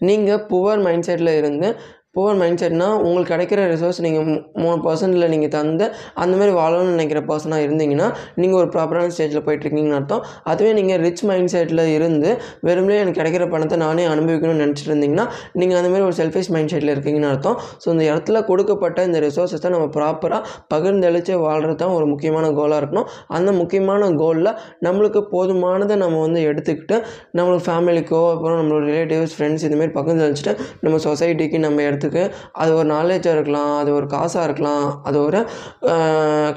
நீங்கள் 0.00 0.44
புவர் 0.44 0.82
மைண்ட் 0.82 1.06
செட்டில் 1.08 1.32
இருந்து 1.36 1.68
புவர் 2.14 2.38
மைண்ட் 2.38 2.60
செட்னா 2.60 2.86
உங்களுக்கு 3.06 3.32
கிடைக்கிற 3.32 3.60
ரிசோர்ஸ் 3.72 3.98
நீங்கள் 4.04 4.24
மூணு 4.62 4.78
பர்சன்டில் 4.86 5.26
நீங்கள் 5.32 5.52
தந்து 5.54 5.84
அந்த 6.22 6.32
மாதிரி 6.38 6.52
வாழணும்னு 6.58 6.94
நினைக்கிற 6.94 7.20
பர்சனாக 7.28 7.66
இருந்தீங்கன்னா 7.66 8.08
நீங்கள் 8.40 8.58
ஒரு 8.60 8.68
ப்ராப்பரான 8.74 9.12
ஸ்டேஜில் 9.16 9.44
போயிட்டுருக்கீங்கன்னு 9.46 9.98
அர்த்தம். 9.98 10.22
அதுவே 10.52 10.70
நீங்கள் 10.78 10.98
ரிச் 11.04 11.22
மைண்ட் 11.28 11.50
செட்டில் 11.52 11.82
இருந்து 11.96 12.30
வெறுமனே 12.68 12.96
எனக்கு 13.02 13.18
கிடைக்கிற 13.20 13.46
பணத்தை 13.52 13.76
நானே 13.84 14.06
அனுபவிக்கணும்னு 14.14 14.62
நினச்சிட்டு 14.64 14.90
இருந்தீங்கன்னா 14.92 15.26
நீங்கள் 15.62 15.78
அந்தமாதிரி 15.80 16.06
ஒரு 16.08 16.16
செல்ஃபிஷ் 16.20 16.50
மைண்ட் 16.56 16.72
செட்டில் 16.74 16.92
இருக்கீங்கன்னு 16.94 17.30
அர்த்தம். 17.34 17.56
ஸோ 17.84 17.86
இந்த 17.94 18.04
இடத்துல 18.10 18.42
கொடுக்கப்பட்ட 18.50 19.04
இந்த 19.10 19.20
ரிசோர்ஸஸை 19.26 19.72
நம்ம 19.76 19.86
ப்ராப்பராக 19.98 20.42
பகிர்ந்தளித்து 20.74 21.38
வாழ்கிறது 21.46 21.78
தான் 21.84 21.94
ஒரு 22.00 22.08
முக்கியமான 22.12 22.50
கோலாக 22.58 22.80
இருக்கணும். 22.82 23.08
அந்த 23.38 23.50
முக்கியமான 23.60 24.10
கோலில் 24.24 24.52
நம்மளுக்கு 24.88 25.22
போதுமானதை 25.36 25.98
நம்ம 26.04 26.20
வந்து 26.26 26.42
எடுத்துக்கிட்டு 26.50 26.98
நம்மளுக்கு 27.38 27.66
ஃபேமிலிக்கோ 27.70 28.24
அப்புறம் 28.34 28.58
நம்மளோட 28.62 28.84
ரிலேட்டிவ்ஸ் 28.92 29.38
ஃப்ரெண்ட்ஸ் 29.38 29.66
இதுமாரி 29.70 29.94
பகிர்ந்தளிச்சுட்டு 30.00 30.52
நம்ம 30.84 31.02
சொசைட்டிக்கு 31.08 31.58
நம்ம 31.68 31.78
இடத்துக்கு 32.00 32.22
அது 32.62 32.70
ஒரு 32.74 32.88
நாலேஜாக 32.92 33.36
இருக்கலாம் 33.36 33.72
அது 33.80 33.90
ஒரு 33.98 34.06
காசாக 34.14 34.46
இருக்கலாம் 34.48 34.86
அது 35.08 35.18
ஒரு 35.24 35.40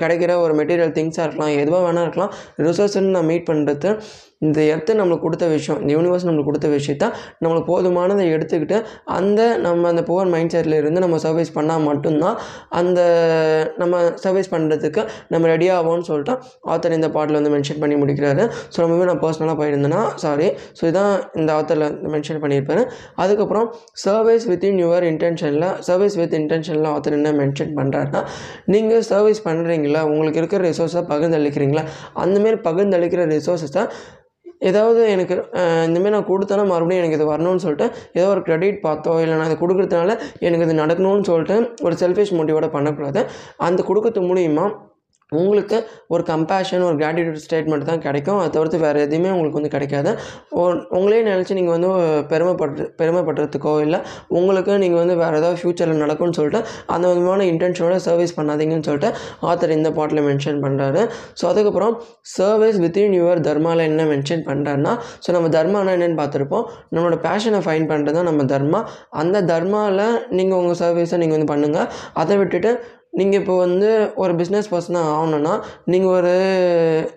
கிடைக்கிற 0.01 0.31
ஒரு 0.43 0.53
மெட்டீரியல் 0.59 0.95
திங்ஸாக 0.97 1.25
இருக்கலாம் 1.27 1.53
எதுவாக 1.63 1.83
வேணால் 1.85 2.07
இருக்கலாம். 2.07 2.33
ரிசோர்ஸ்ன்னு 2.65 3.15
நான் 3.15 3.29
மீட் 3.31 3.49
பண்ணுறது 3.49 3.89
இந்த 4.45 4.59
எர்த்து 4.73 4.97
நம்மளுக்கு 4.99 5.25
கொடுத்த 5.27 5.47
விஷயம் 5.55 5.79
இந்த 5.81 5.91
யூனிவர்ஸ் 5.97 6.25
நம்மளுக்கு 6.27 6.49
கொடுத்த 6.51 6.69
விஷயத்த 6.75 7.05
நம்மளுக்கு 7.43 7.67
போதுமானதை 7.71 8.25
எடுத்துக்கிட்டு 8.35 8.77
அந்த 9.17 9.41
நம்ம 9.65 9.87
அந்த 9.93 10.03
புவர் 10.09 10.31
மைண்ட் 10.33 10.53
செட்டில் 10.55 10.77
இருந்து 10.81 11.03
நம்ம 11.05 11.19
சர்வீஸ் 11.25 11.53
பண்ணால் 11.57 11.85
மட்டும்தான் 11.89 12.37
அந்த 12.81 12.99
நம்ம 13.81 14.03
சர்வீஸ் 14.25 14.51
பண்ணுறதுக்கு 14.55 15.03
நம்ம 15.35 15.47
ரெடி 15.53 15.69
சொல்லிட்டு 16.09 16.33
ஆத்தர் 16.73 16.97
இந்த 16.99 17.09
பாட்டில் 17.15 17.37
வந்து 17.39 17.53
மென்ஷன் 17.55 17.81
பண்ணி 17.81 17.95
முடிக்கிறாரு. 18.01 18.43
ஸோ 18.73 18.77
ரொம்பவே 18.83 19.05
நான் 19.09 19.21
பர்சனலாக 19.23 19.57
போயிருந்தேன்னா 19.61 20.01
சாரி 20.23 20.47
ஸோ 20.79 20.83
இதான் 20.91 21.13
இந்த 21.39 21.49
ஆத்தரில் 21.59 21.87
மென்ஷன் 22.15 22.41
பண்ணியிருப்பாரு. 22.43 22.81
அதுக்கப்புறம் 23.23 23.67
சர்வீஸ் 24.05 24.45
வித்தின் 24.51 24.79
யுவர் 24.83 25.05
இன்டென்ஷனில் 25.11 25.67
சர்வீஸ் 25.89 26.17
வித் 26.21 26.35
இன்டென்ஷனில் 26.41 26.89
ஆத்தர் 26.93 27.17
என்ன 27.19 27.31
மென்ஷன் 27.41 27.73
பண்ணுறாருன்னா 27.79 28.23
நீங்கள் 28.75 29.05
சர்வீஸ் 29.11 29.41
பண்ணுறீங்களா 29.47 30.01
உங்களுக்கு 30.13 30.41
இருக்கிற 30.41 30.61
ரிசோர்ஸை 30.69 31.03
பகிர்ந்தளிக்கிறீங்களா? 31.13 31.85
அந்தமாரி 32.23 32.59
பகிர்ந்தளிக்கிற 32.69 33.23
ரிசோர்ஸஸை 33.35 33.85
ஏதாவது 34.69 35.01
எனக்கு 35.15 35.35
இந்தமாரி 35.87 36.13
நான் 36.15 36.29
கொடுத்தேன்னா 36.31 36.65
மறுபடியும் 36.71 37.01
எனக்கு 37.03 37.17
இது 37.19 37.27
வரணும்னு 37.31 37.63
சொல்லிட்டு 37.65 37.87
ஏதோ 38.19 38.27
ஒரு 38.33 38.41
கிரெடிட் 38.47 38.79
பார்த்தோ 38.87 39.13
இல்லை 39.23 39.35
நான் 39.39 39.49
இதை 39.49 39.57
கொடுக்குறதுனால 39.61 40.15
எனக்கு 40.47 40.65
இது 40.67 40.81
நடக்கணும்னு 40.83 41.29
சொல்லிட்டு 41.31 41.57
ஒரு 41.85 41.95
செல்ஃபிஷ் 42.01 42.35
மோட்டிவோட 42.37 42.69
பண்ணக்கூடாது. 42.77 43.21
அந்த 43.67 43.79
கொடுக்கறது 43.89 44.27
மூலிமா 44.29 44.65
உங்களுக்கு 45.41 45.77
ஒரு 46.13 46.23
கம்பேஷன் 46.31 46.85
ஒரு 46.89 46.95
கிராட்டிடியூட் 47.01 47.41
ஸ்டேட்மெண்ட் 47.45 47.87
தான் 47.91 48.03
கிடைக்கும். 48.05 48.39
அதை 48.41 48.49
தவிர்த்து 48.55 48.79
வேறு 48.85 49.03
எதுவுமே 49.07 49.29
உங்களுக்கு 49.35 49.59
வந்து 49.59 49.73
கிடைக்காது. 49.75 50.11
உங்களே 50.97 51.21
நினச்சி 51.29 51.53
நீங்கள் 51.59 51.75
வந்து 51.75 51.89
பெருமைப்பட்டு 52.31 52.83
பெருமைப்படுறதுக்கோ 53.01 53.73
இல்லை 53.85 53.99
உங்களுக்கு 54.39 54.73
நீங்கள் 54.83 55.01
வந்து 55.03 55.15
வேறு 55.23 55.39
ஏதாவது 55.41 55.59
ஃப்யூச்சரில் 55.61 56.01
நடக்கும்னு 56.03 56.37
சொல்லிட்டு 56.39 56.61
அந்த 56.95 57.05
விதமான 57.13 57.45
இன்டென்ஷனோட 57.51 57.97
சர்வீஸ் 58.07 58.35
பண்ணாதீங்கன்னு 58.39 58.87
சொல்லிட்டு 58.89 59.11
ஆத்தர் 59.49 59.75
இந்த 59.77 59.91
பாட்டில் 59.97 60.25
மென்ஷன் 60.29 60.61
பண்ணுறாரு 60.65 61.01
ஸோ 61.39 61.43
அதுக்கப்புறம் 61.51 61.95
சர்வீஸ் 62.35 62.79
வித்தின் 62.85 63.17
யுவர் 63.19 63.41
தர்மாவில் 63.49 63.87
என்ன 63.89 64.07
மென்ஷன் 64.13 64.45
பண்ணுறாருன்னா 64.49 64.95
ஸோ 65.25 65.31
நம்ம 65.37 65.49
தர்மானா 65.57 65.93
என்னென்னு 65.97 66.19
பார்த்துருப்போம். 66.21 66.65
நம்மளோட 66.93 67.17
பேஷனை 67.27 67.61
ஃபைன் 67.67 67.87
பண்ணுறது 67.91 68.17
தான் 68.19 68.29
நம்ம 68.29 68.43
தர்மா. 68.53 68.81
அந்த 69.21 69.37
தர்மாவில் 69.51 70.05
நீங்கள் 70.37 70.59
உங்கள் 70.61 70.79
சர்வீஸை 70.83 71.17
நீங்கள் 71.23 71.37
வந்து 71.37 71.51
பண்ணுங்கள் 71.53 71.89
அதை 72.21 72.35
விட்டுட்டு 72.41 72.71
நீங்கள் 73.13 73.39
இப்போ 73.39 73.55
வந்து 73.57 73.89
ஒரு 74.15 74.33
பிஸ்னஸ் 74.33 74.69
பர்சனாக 74.71 75.09
ஆகணுன்னா 75.15 75.53
நீங்கள் 75.85 76.13
ஒரு 76.17 76.31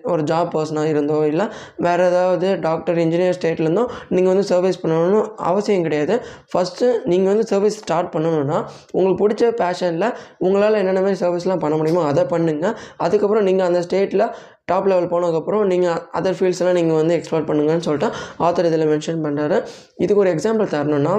ஒரு 0.03 0.23
ஜாப் 0.23 0.51
பர்சனாக 0.55 0.91
இருந்தோ 0.93 1.19
இல்லை 1.25 1.45
வேறு 1.77 2.03
ஏதாவது 2.09 2.47
டாக்டர் 2.59 2.97
இன்ஜினியர் 2.97 3.37
ஸ்டேட்லேருந்தோ 3.37 3.85
நீங்கள் 4.09 4.31
வந்து 4.33 4.45
சர்வீஸ் 4.51 4.81
பண்ணணும்னு 4.83 5.21
அவசியம் 5.49 5.85
கிடையாது. 5.87 6.17
ஃபஸ்ட்டு 6.53 6.91
நீங்கள் 7.05 7.31
வந்து 7.33 7.47
சர்வீஸ் 7.53 7.79
ஸ்டார்ட் 7.83 8.11
பண்ணணுன்னா 8.15 8.59
உங்களுக்கு 8.91 9.21
பிடிச்ச 9.23 9.49
பேஷனில் 9.61 10.07
உங்களால் 10.37 10.79
என்னென்ன 10.81 11.01
மாதிரி 11.01 11.21
சர்வீஸ்லாம் 11.23 11.63
பண்ண 11.65 11.77
முடியுமோ 11.77 12.03
அதை 12.03 12.25
பண்ணுங்கள் 12.33 12.75
அதுக்கப்புறம் 12.97 13.43
நீங்கள் 13.43 13.67
அந்த 13.67 13.81
ஸ்டேட்டில் 13.87 14.25
டாப் 14.65 14.87
லெவல் 14.87 15.11
போனதுக்கப்புறம் 15.11 15.65
நீங்கள் 15.65 15.99
அதர் 16.13 16.37
ஃபீல்ட்ஸ்லாம் 16.37 16.77
நீங்கள் 16.79 16.99
வந்து 17.01 17.17
எக்ஸ்ப்ளோர் 17.17 17.49
பண்ணுங்கன்னு 17.49 17.85
சொல்லிட்டு 17.85 18.09
ஆத்தர் 18.39 18.65
இதில் 18.65 18.89
மென்ஷன் 18.93 19.21
பண்ணுறாரு 19.25 19.57
இதுக்கு 19.97 20.23
ஒரு 20.23 20.33
எக்ஸாம்பிள் 20.35 20.73
தரணுன்னா 20.73 21.13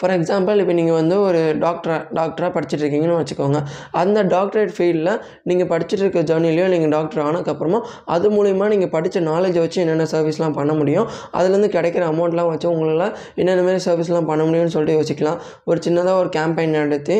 ஃபார் 0.00 0.14
எக்ஸாம்பிள் 0.16 0.60
இப்போ 0.62 0.74
நீங்கள் 0.80 0.98
வந்து 1.00 1.16
ஒரு 1.26 1.40
டாக்டராக 1.64 2.00
டாக்டராக 2.18 2.50
படிச்சுட்ருக்கீங்கன்னு 2.56 3.18
வச்சுக்கோங்க. 3.20 3.60
அந்த 4.02 4.18
டாக்டரேட் 4.34 4.72
ஃபீல்டில் 4.76 5.12
நீங்கள் 5.50 5.68
படிச்சுட்டு 5.72 6.02
இருக்க 6.04 6.22
ஜேர்னிலையோ 6.30 6.66
நீங்கள் 6.74 6.92
டாக்டர் 6.96 7.22
ஆனதுக்கப்புறமா 7.26 7.80
அது 8.16 8.26
மூலிமா 8.36 8.68
நீங்கள் 8.74 8.92
படித்த 8.96 9.22
நாலேஜை 9.30 9.60
வச்சு 9.64 9.80
என்னென்ன 9.84 10.06
சர்வீஸ்லாம் 10.14 10.56
பண்ண 10.60 10.72
முடியும். 10.80 11.08
அதுலேருந்து 11.38 11.70
கிடைக்கிற 11.76 12.04
அமௌண்ட்லாம் 12.12 12.50
வச்சு 12.52 12.68
உங்களால் 12.74 13.06
என்னென்ன 13.40 13.64
மாதிரி 13.68 13.82
சர்வீஸ்லாம் 13.88 14.28
பண்ண 14.30 14.42
முடியும்னு 14.48 14.74
சொல்லிட்டு 14.76 14.98
யோசிக்கலாம். 14.98 15.38
ஒரு 15.70 15.78
சின்னதாக 15.86 16.22
ஒரு 16.22 16.30
கேம்பெயின் 16.38 16.76
நடத்தி 16.80 17.18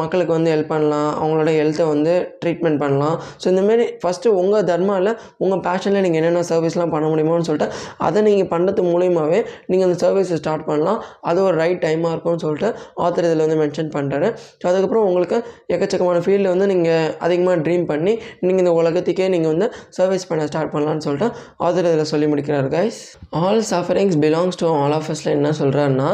மக்களுக்கு 0.00 0.32
வந்து 0.36 0.50
ஹெல்ப் 0.54 0.70
பண்ணலாம். 0.72 1.10
அவங்களோட 1.18 1.50
ஹெல்த்தை 1.58 1.84
வந்து 1.92 2.14
ட்ரீட்மெண்ட் 2.42 2.80
பண்ணலாம். 2.82 3.16
ஸோ 3.42 3.46
இந்தமாரி 3.52 3.84
ஃபஸ்ட்டு 4.02 4.32
உங்கள் 4.40 4.66
தர்மாவில் 4.70 5.10
உங்கள் 5.44 5.62
பேஷனில் 5.66 6.04
நீங்கள் 6.06 6.20
என்னென்ன 6.20 6.42
சர்வீஸ்லாம் 6.50 6.92
பண்ண 6.94 7.06
முடியுமோன்னு 7.12 7.46
சொல்லிட்டு 7.48 7.68
அதை 8.06 8.20
நீங்கள் 8.28 8.50
பண்ணுறது 8.52 8.82
மூலியமாகவே 8.92 9.40
நீங்கள் 9.70 9.86
அந்த 9.88 9.98
சர்வீஸை 10.04 10.38
ஸ்டார்ட் 10.42 10.66
பண்ணலாம். 10.70 10.98
அது 11.30 11.38
ஒரு 11.48 11.56
ரைட் 11.62 11.80
டைம் 11.84 11.93
டைமாக 11.94 12.14
இருக்கும்னு 12.14 12.42
சொல்லிட்டு 12.42 12.68
ஆத்தர் 13.04 13.26
இதில் 13.26 13.44
வந்து 13.44 13.58
மென்ஷன் 13.60 13.90
பண்ணுறாரு 13.94 14.28
ஸோ 14.54 14.70
அதுக்கப்புறம் 14.70 15.06
உங்களுக்கு 15.08 15.36
எக்கச்சக்கமான 15.74 15.92
ஃபீல்டில் 16.24 16.50
வந்து 16.50 16.68
நீங்கள் 16.70 16.92
அதிகமாக 17.24 17.32
ட்ரீம் 17.64 17.86
பண்ணி 17.88 18.12
நீங்கள் 18.42 18.62
இந்த 18.62 18.74
உலகத்துக்கே 18.78 19.26
நீங்கள் 19.32 19.52
வந்து 19.52 19.66
சர்வீஸ் 19.96 20.28
பண்ண 20.28 20.46
ஸ்டார்ட் 20.48 20.72
பண்ணலாம்னு 20.72 21.04
சொல்லிட்டு 21.04 21.28
ஆத்தர் 21.64 21.88
இதில் 21.88 22.10
சொல்லி 22.10 22.26
முடிக்கிறார் 22.30 22.42
guys 22.72 23.00
all 23.40 23.62
sufferings 23.70 23.92
belongs 24.22 24.58
to 24.60 24.68
all 24.78 24.94
of 24.94 25.10
அஸில் 25.12 25.32
என்ன 25.34 25.52
சொல்கிறாருன்னா 25.58 26.08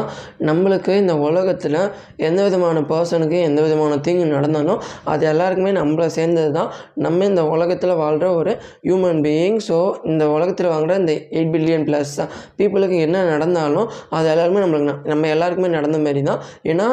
நம்மளுக்கு 0.47 0.69
இந்த 0.99 1.13
உலகத்தில் 1.25 1.79
எந்த 2.25 2.39
விதமான 2.45 2.59
பர்சனுக்கு 2.89 3.09
எந்த 3.43 3.59
விதமான 3.61 3.79
தீங்கு 4.01 4.25
நடந்தாலும் 4.33 4.79
அது 5.11 5.23
எல்லாருக்குமே 5.31 5.49
நம்மளை 5.77 6.07
சேர்ந்தது 6.15 6.29
தான். 6.53 6.69
நம்ம 7.03 7.25
இந்த 7.25 7.43
உலகத்தில் 7.51 7.69
வாழ்கிற 8.01 8.09
ஒரு 8.35 8.51
ஹியூமன் 8.85 9.21
பீயிங் 9.25 9.59
ஸோ 9.67 9.77
இந்த 10.09 10.23
உலகத்தில் 10.33 10.69
வாங்குகிற 10.69 10.95
இந்த 11.01 11.13
எயிட் 11.33 11.53
பில்லியன் 11.53 11.85
ப்ளஸ் 11.87 12.13
பீப்புளுக்கு 12.57 12.97
என்ன 13.05 13.23
நடந்தாலும் 13.31 13.87
அது 14.15 14.27
எல்லாருமே 14.31 14.61
நம்மளுக்கு 14.61 14.89
ந- 14.89 15.09
நம்ம 15.11 15.29
எல்லாருக்குமே 15.31 15.70
நடந்த 15.71 15.97
மாரி 15.97 16.21
தான் 16.21 16.41
ஏன்னா 16.65 16.87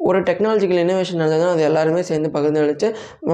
ஒரு 0.00 0.18
டெக்னாலஜிக்கல் 0.20 0.80
இன்னோவேஷன் 0.80 1.20
நடந்ததுன்னா 1.20 1.52
அது 1.52 1.62
எல்லாருமே 1.62 2.02
சேர்ந்து 2.02 2.28
பகிர்ந்து 2.30 2.60
அளித்து 2.60 2.88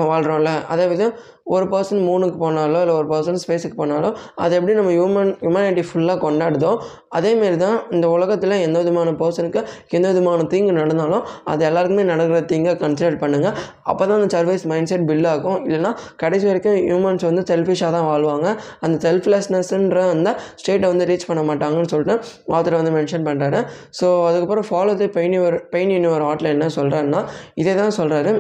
வாழ்கிறோம்ல 0.05 0.53
அதே 0.67 0.87
விதம் 0.87 1.15
ஒரு 1.47 1.65
பர்சன் 1.73 2.03
மூணுக்கு 2.09 2.37
போனாலோ 2.43 2.79
இல்லை 2.83 2.95
ஒரு 3.01 3.09
பர்சன் 3.11 3.41
ஸ்பேஸுக்கு 3.43 3.77
போனாலோ 3.81 4.11
அது 4.43 4.53
எப்படி 4.59 4.75
நம்ம 4.79 4.93
ஹியூமன் 4.97 5.33
ஹியூமனிட்டி 5.43 5.83
ஃபுல்லாக 5.89 6.19
கொண்டாடுதோ 6.25 6.71
அதேமாரி 7.19 7.57
தான் 7.65 7.77
இந்த 7.95 8.07
உலகத்தில் 8.15 8.55
எந்த 8.67 8.77
விதமான 8.83 9.13
பர்சனுக்கு 9.21 9.61
எந்த 9.97 10.07
விதமான 10.13 10.47
தீங்கு 10.53 10.73
நடந்தாலும் 10.81 11.25
அது 11.53 11.65
எல்லாருக்குமே 11.69 12.05
நடக்கிற 12.13 12.41
தீங்கை 12.53 12.75
கன்சிடர் 12.85 13.21
பண்ணுங்கள் 13.23 13.55
அப்போ 13.91 14.03
தான் 14.07 14.17
அந்த 14.19 14.31
சர்வீஸ் 14.37 14.65
மைண்ட் 14.73 14.91
செட் 14.93 15.07
பில்ட் 15.11 15.31
ஆகும். 15.35 15.59
இல்லைனா 15.67 15.93
கடைசி 16.23 16.47
வரைக்கும் 16.51 16.79
ஹியூமன்ஸ் 16.89 17.27
வந்து 17.29 17.45
செல்ஃபிஷாக 17.53 17.93
தான் 17.97 18.09
வாழ்வாங்க. 18.11 18.49
அந்த 18.85 18.97
செல்ஃப்லெஸ்னஸ்ன்ற 19.07 20.01
அந்த 20.15 20.29
ஸ்டேட்டை 20.63 20.89
வந்து 20.93 21.09
ரீச் 21.11 21.29
பண்ண 21.31 21.45
மாட்டாங்கன்னு 21.51 21.93
சொல்லிட்டு 21.95 22.17
ஆத்தர் 22.57 22.81
வந்து 22.81 22.95
மென்ஷன் 22.99 23.27
பண்ணுறாரு 23.29 23.61
ஸோ 24.01 24.09
அதுக்கப்புறம் 24.29 24.69
follow 24.71 24.95
the 25.03 25.09
pain 25.19 25.37
your 25.39 25.59
pain 25.75 25.95
in 25.97 26.07
your 26.09 26.27
ஆட்டில் 26.31 26.53
என்ன 26.57 26.69
சொல்கிறாருன்னா 26.77 27.23
இதே 27.63 27.75
தான் 27.83 27.97
சொல்கிறாரு 28.01 28.33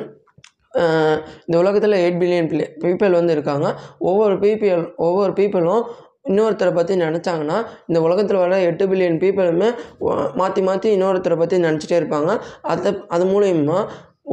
இந்த 1.46 1.56
உலகத்தில் 1.62 2.00
எயிட் 2.04 2.18
பில்லியன் 2.22 2.48
பீப்பிள் 2.84 3.18
வந்து 3.18 3.36
இருக்காங்க. 3.36 3.66
ஒவ்வொரு 4.10 4.36
பீப்பிள் 4.44 4.82
ஒவ்வொரு 5.08 5.34
பீப்புளும் 5.40 5.84
இன்னொருத்தரை 6.30 6.72
பற்றி 6.76 6.94
நினச்சாங்கன்னா 7.04 7.58
இந்த 7.88 7.98
உலகத்தில் 8.06 8.42
வர 8.42 8.58
எட்டு 8.70 8.84
பில்லியன் 8.90 9.20
பீப்புளுமே 9.22 9.68
மாற்றி 10.40 10.62
மாற்றி 10.68 10.88
இன்னொருத்தரை 10.96 11.36
பற்றி 11.42 11.56
நினச்சிட்டே 11.66 11.96
இருப்பாங்க. 12.00 12.32
அதை 12.74 12.92
அது 13.16 13.24
மூலயமா 13.32 13.78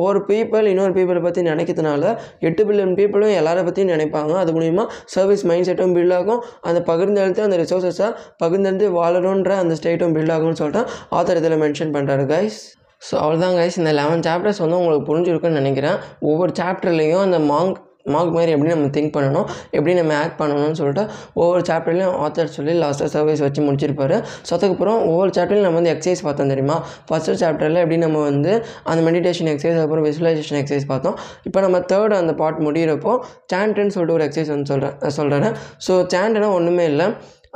ஒரு 0.04 0.20
பீப்பிள் 0.28 0.70
இன்னொரு 0.72 0.94
பீப்புளை 0.98 1.22
பற்றி 1.24 1.42
நினைக்கிறதுனால 1.50 2.04
எட்டு 2.48 2.62
பில்லியன் 2.68 2.96
பீப்புளும் 3.00 3.34
எல்லாரை 3.40 3.64
பற்றியும் 3.68 3.94
நினைப்பாங்க. 3.94 4.34
அது 4.44 4.52
மூலிமா 4.58 4.84
சர்வீஸ் 5.16 5.44
மைண்ட் 5.50 5.68
செட்டும் 5.70 5.96
பில்ட் 5.98 6.16
ஆகும். 6.20 6.44
அந்த 6.70 6.82
பகிர்ந்தெடுத்து 6.92 7.48
அந்த 7.48 7.58
ரிசோர்ஸஸை 7.64 8.08
பகிர்ந்தெடுத்து 8.44 8.90
வாழணுன்ற 9.00 9.58
அந்த 9.64 9.76
ஸ்டேட்டும் 9.82 10.16
பில்ட் 10.18 10.36
ஆகும்னு 10.38 10.62
சொல்லிட்டு 10.62 10.84
ஆத்தர் 11.18 11.42
இதில் 11.42 11.62
மென்ஷன் 11.66 11.96
பண்ணுறாரு 11.98 12.26
கைஸ் 12.34 12.62
ஸோ 13.10 13.14
அவ்வளோதான் 13.22 13.56
கைஸ் 13.60 13.80
இந்த 13.84 13.94
லெவன் 14.02 14.26
சாப்டர்ஸ் 14.30 14.64
வந்து 14.66 14.80
உங்களுக்கு 14.82 15.08
புரிஞ்சிருக்குன்னு 15.12 15.62
நினைக்கிறேன். 15.62 15.98
ஒவ்வொரு 16.32 16.54
சாப்டர்லேயும் 16.60 17.24
அந்த 17.28 17.40
மாங்க் 17.54 17.80
மார்க் 18.14 18.36
மாதிரி 18.36 18.52
எப்படி 18.54 18.70
நம்ம 18.74 18.88
திங்க் 18.94 19.12
பண்ணணும் 19.16 19.48
எப்படி 19.78 19.92
நம்ம 19.98 20.14
ஆக்ட் 20.20 20.38
பண்ணணும்னு 20.40 20.78
சொல்லிட்டு 20.80 21.04
ஒவ்வொரு 21.42 21.62
சாப்டர்லையும் 21.68 22.16
ஆத்தர் 22.26 22.54
சொல்லி 22.56 22.74
லாஸ்ட்டாக 22.84 23.10
சர்வீஸ் 23.16 23.44
வச்சு 23.46 23.62
முடிச்சிருப்பாரு. 23.66 24.16
ஸோ 24.48 24.52
அதுக்கப்புறம் 24.56 25.00
ஒவ்வொரு 25.10 25.32
சாப்டர்லையும் 25.36 25.68
நம்ம 25.68 25.80
வந்து 25.80 25.92
எக்ஸசைஸ் 25.94 26.24
பார்த்தோம் 26.28 26.52
தெரியுமா? 26.54 26.78
ஃபஸ்ட்டு 27.10 27.36
சாப்டரில் 27.42 27.82
எப்படி 27.84 27.98
நம்ம 28.06 28.22
வந்து 28.30 28.54
அந்த 28.92 29.02
மெடிடேஷன் 29.08 29.50
எக்ஸசைஸ் 29.52 29.82
அப்புறம் 29.84 30.06
விசுவலைசேஷன் 30.10 30.60
எக்ஸசைஸ் 30.62 30.88
பார்த்தோம். 30.94 31.18
இப்போ 31.50 31.62
நம்ம 31.66 31.82
தேர்ட் 31.92 32.16
அந்த 32.22 32.34
பார்ட் 32.42 32.64
முடிகிறப்போ 32.68 33.14
சாண்ட்னு 33.54 33.94
சொல்லிட்டு 33.98 34.18
ஒரு 34.18 34.26
எக்ஸசைஸ் 34.28 34.52
வந்து 34.56 34.72
சொல்கிறேன் 34.74 34.96
சொல்கிறேன் 35.20 35.56
ஸோ 35.88 35.96
சாண்ட்னா 36.16 36.50
ஒன்றுமே 36.60 36.88
இல்லை. 36.94 37.08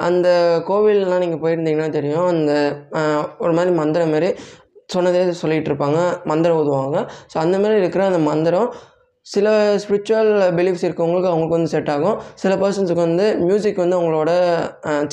அந்த 0.07 0.27
கோவிலெலாம் 0.69 1.23
நீங்கள் 1.23 1.41
போயிருந்தீங்கன்னா 1.43 1.89
தெரியும் 1.97 2.27
அந்த 2.33 2.53
ஒரு 3.43 3.53
மாதிரி 3.57 3.73
மந்திரம் 3.81 4.13
மாதிரி 4.15 4.29
சொன்னதே 4.93 5.21
சொல்லிகிட்டு 5.41 5.69
இருப்பாங்க 5.71 5.99
மந்திரம் 6.23 6.57
ஓதுவாங்க. 6.57 6.97
ஸோ 7.33 7.37
அந்த 7.37 7.59
மாதிரி 7.59 7.79
இருக்கிற 7.79 8.05
அந்த 8.05 8.19
மந்திரம் 8.31 8.69
சில 9.33 9.51
ஸ்பிரிச்சுவல் 9.83 10.31
பிலீஃப்ஸ் 10.57 10.83
இருக்கவங்களுக்கு 10.87 11.29
அவங்களுக்கு 11.29 11.55
வந்து 11.57 11.71
செட் 11.73 11.89
ஆகும். 11.93 12.17
சில 12.41 12.51
பர்சன்ஸுக்கு 12.61 13.01
வந்து 13.05 13.25
மியூசிக் 13.47 13.79
வந்து 13.83 13.95
அவங்களோட 13.99 14.31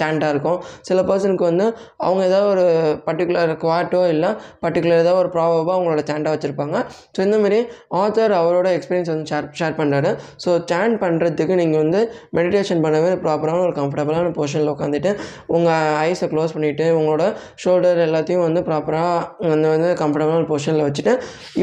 சாண்டாக 0.00 0.32
இருக்கும். 0.34 0.58
சில 0.88 0.98
பர்சனுக்கு 1.10 1.44
வந்து 1.50 1.66
அவங்க 2.06 2.22
ஏதாவது 2.30 2.48
ஒரு 2.54 2.64
பர்டிகுலர் 3.06 3.52
குவாட்டோ 3.62 4.02
இல்லை 4.14 4.30
பர்டிகுலர் 4.64 5.00
ஏதாவது 5.04 5.20
ஒரு 5.22 5.30
ப்ராபாக 5.36 5.72
அவங்களோட 5.76 6.02
சாண்டாக 6.10 6.32
வச்சுருப்பாங்க. 6.34 6.76
ஸோ 7.14 7.20
இந்த 7.26 7.38
மாதிரி 7.44 7.60
ஆத்தர் 8.02 8.34
அவரோட 8.40 8.68
எக்ஸ்பீரியன்ஸ் 8.78 9.12
வந்து 9.14 9.26
ஷேர் 9.32 9.48
ஷேர் 9.60 9.78
பண்ணுறாரு 9.80 10.10
ஸோ 10.44 10.50
சாண்ட் 10.72 10.98
பண்ணுறதுக்கு 11.04 11.56
நீங்கள் 11.62 11.82
வந்து 11.84 12.02
மெடிடேஷன் 12.40 12.84
பண்ணவே 12.86 13.14
ப்ராப்பரான 13.24 13.64
ஒரு 13.68 13.74
கம்ஃபர்டபுளான 13.80 14.34
பொசிஷனில் 14.40 14.72
உட்காந்துட்டு 14.74 15.12
உங்கள் 15.56 15.90
ஐஸை 16.10 16.28
க்ளோஸ் 16.34 16.54
பண்ணிவிட்டு 16.58 16.88
உங்களோட 16.98 17.24
ஷோல்டர் 17.64 18.04
எல்லாத்தையும் 18.08 18.44
வந்து 18.48 18.62
ப்ராப்பராக 18.68 19.48
வந்து 19.54 19.70
வந்து 19.74 19.90
கம்ஃபர்டபுளான 20.02 20.46
பொசிஷனில் 20.52 20.86
வச்சுட்டு 20.88 21.14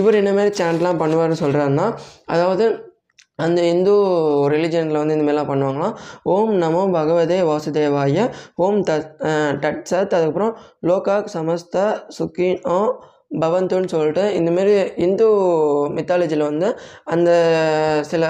இவர் 0.01 0.19
என்னமாரி 0.23 0.53
சாண்ட்லாம் 0.63 1.01
பண்ணுவார்னு 1.03 1.39
சொல்கிறாருன்னா 1.45 1.87
அதாவது 2.39 2.67
அந்த 3.43 3.59
இந்து 3.73 3.93
ரிலிஜனில் 4.53 4.99
வந்து 5.01 5.15
இந்தமாரிலாம் 5.15 5.51
பண்ணுவாங்களாம். 5.51 5.93
ஓம் 6.33 6.51
நமோ 6.63 6.81
பகவதே 6.95 7.37
வாசுதேவாய 7.49 8.25
ஓம் 8.65 8.79
தத் 8.89 9.13
டட் 9.63 9.85
சத் 9.91 10.15
அதுக்கப்புறம் 10.17 10.53
லோகாக் 10.89 11.31
சமஸ்த 11.35 11.85
சுக்கினோ 12.17 12.79
பவந்துன்னு 13.43 13.91
சொல்லிட்டு 13.93 14.23
இந்தமாரி 14.39 14.73
இந்து 15.05 15.25
மித்தாலஜியில் 15.97 16.49
வந்து 16.51 16.67
அந்த 17.13 17.29
சில 18.11 18.23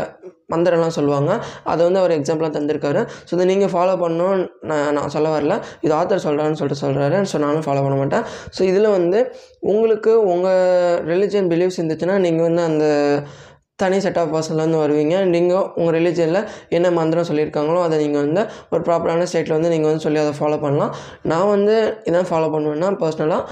மந்திரம்லாம் 0.54 0.96
சொல்லுவாங்க. 0.98 1.32
அதை 1.72 1.82
வந்து 1.88 2.02
அவர் 2.02 2.14
எக்ஸாம்பிளாக 2.18 2.54
தந்திருக்காரு. 2.56 3.02
ஸோ 3.28 3.32
இதை 3.36 3.46
நீங்கள் 3.52 3.72
ஃபாலோ 3.74 3.96
பண்ணணும்னு 4.04 4.46
நான் 4.70 4.94
நான் 4.98 5.14
சொல்ல 5.16 5.28
வரல. 5.36 5.56
இது 5.86 5.94
ஆத்தர் 6.00 6.26
சொல்கிறான்னு 6.28 6.60
சொல்லிட்டு 6.62 6.84
சொல்கிறாரு 6.86 7.18
ஸோ 7.32 7.40
நானும் 7.46 7.66
ஃபாலோ 7.68 7.84
பண்ண 7.86 7.98
மாட்டேன். 8.02 8.26
ஸோ 8.58 8.62
இதில் 8.72 8.96
வந்து 8.98 9.20
உங்களுக்கு 9.74 10.14
உங்கள் 10.34 10.98
ரிலிஜியன் 11.12 11.52
பிலீஃப்ஸ் 11.54 11.80
இருந்துச்சுன்னா 11.82 12.18
நீங்கள் 12.26 12.48
வந்து 12.50 12.64
அந்த 12.70 12.88
தனி 13.82 13.98
செட் 14.06 14.20
ஆஃப் 14.22 14.32
பர்சன்லேருந்து 14.36 14.82
வருவீங்க. 14.84 15.16
நீங்கள் 15.36 15.66
உங்கள் 15.80 15.96
ரிலீஜனில் 15.98 16.42
என்ன 16.78 16.88
மந்திரம் 17.00 17.28
சொல்லியிருக்காங்களோ 17.30 17.80
அதை 17.88 17.98
நீங்கள் 18.04 18.24
வந்து 18.26 18.44
ஒரு 18.74 18.82
ப்ராப்பரான 18.88 19.28
ஸ்டேட்டில் 19.32 19.58
வந்து 19.58 19.74
நீங்கள் 19.74 19.90
வந்து 19.92 20.06
சொல்லி 20.06 20.22
அதை 20.24 20.34
ஃபாலோ 20.40 20.60
பண்ணலாம். 20.66 20.94
நான் 21.32 21.52
வந்து 21.56 21.76
இதான் 22.10 22.30
ஃபாலோ 22.32 22.50
பண்ணுவேன்னா 22.56 22.90
பர்சனலாக 23.04 23.44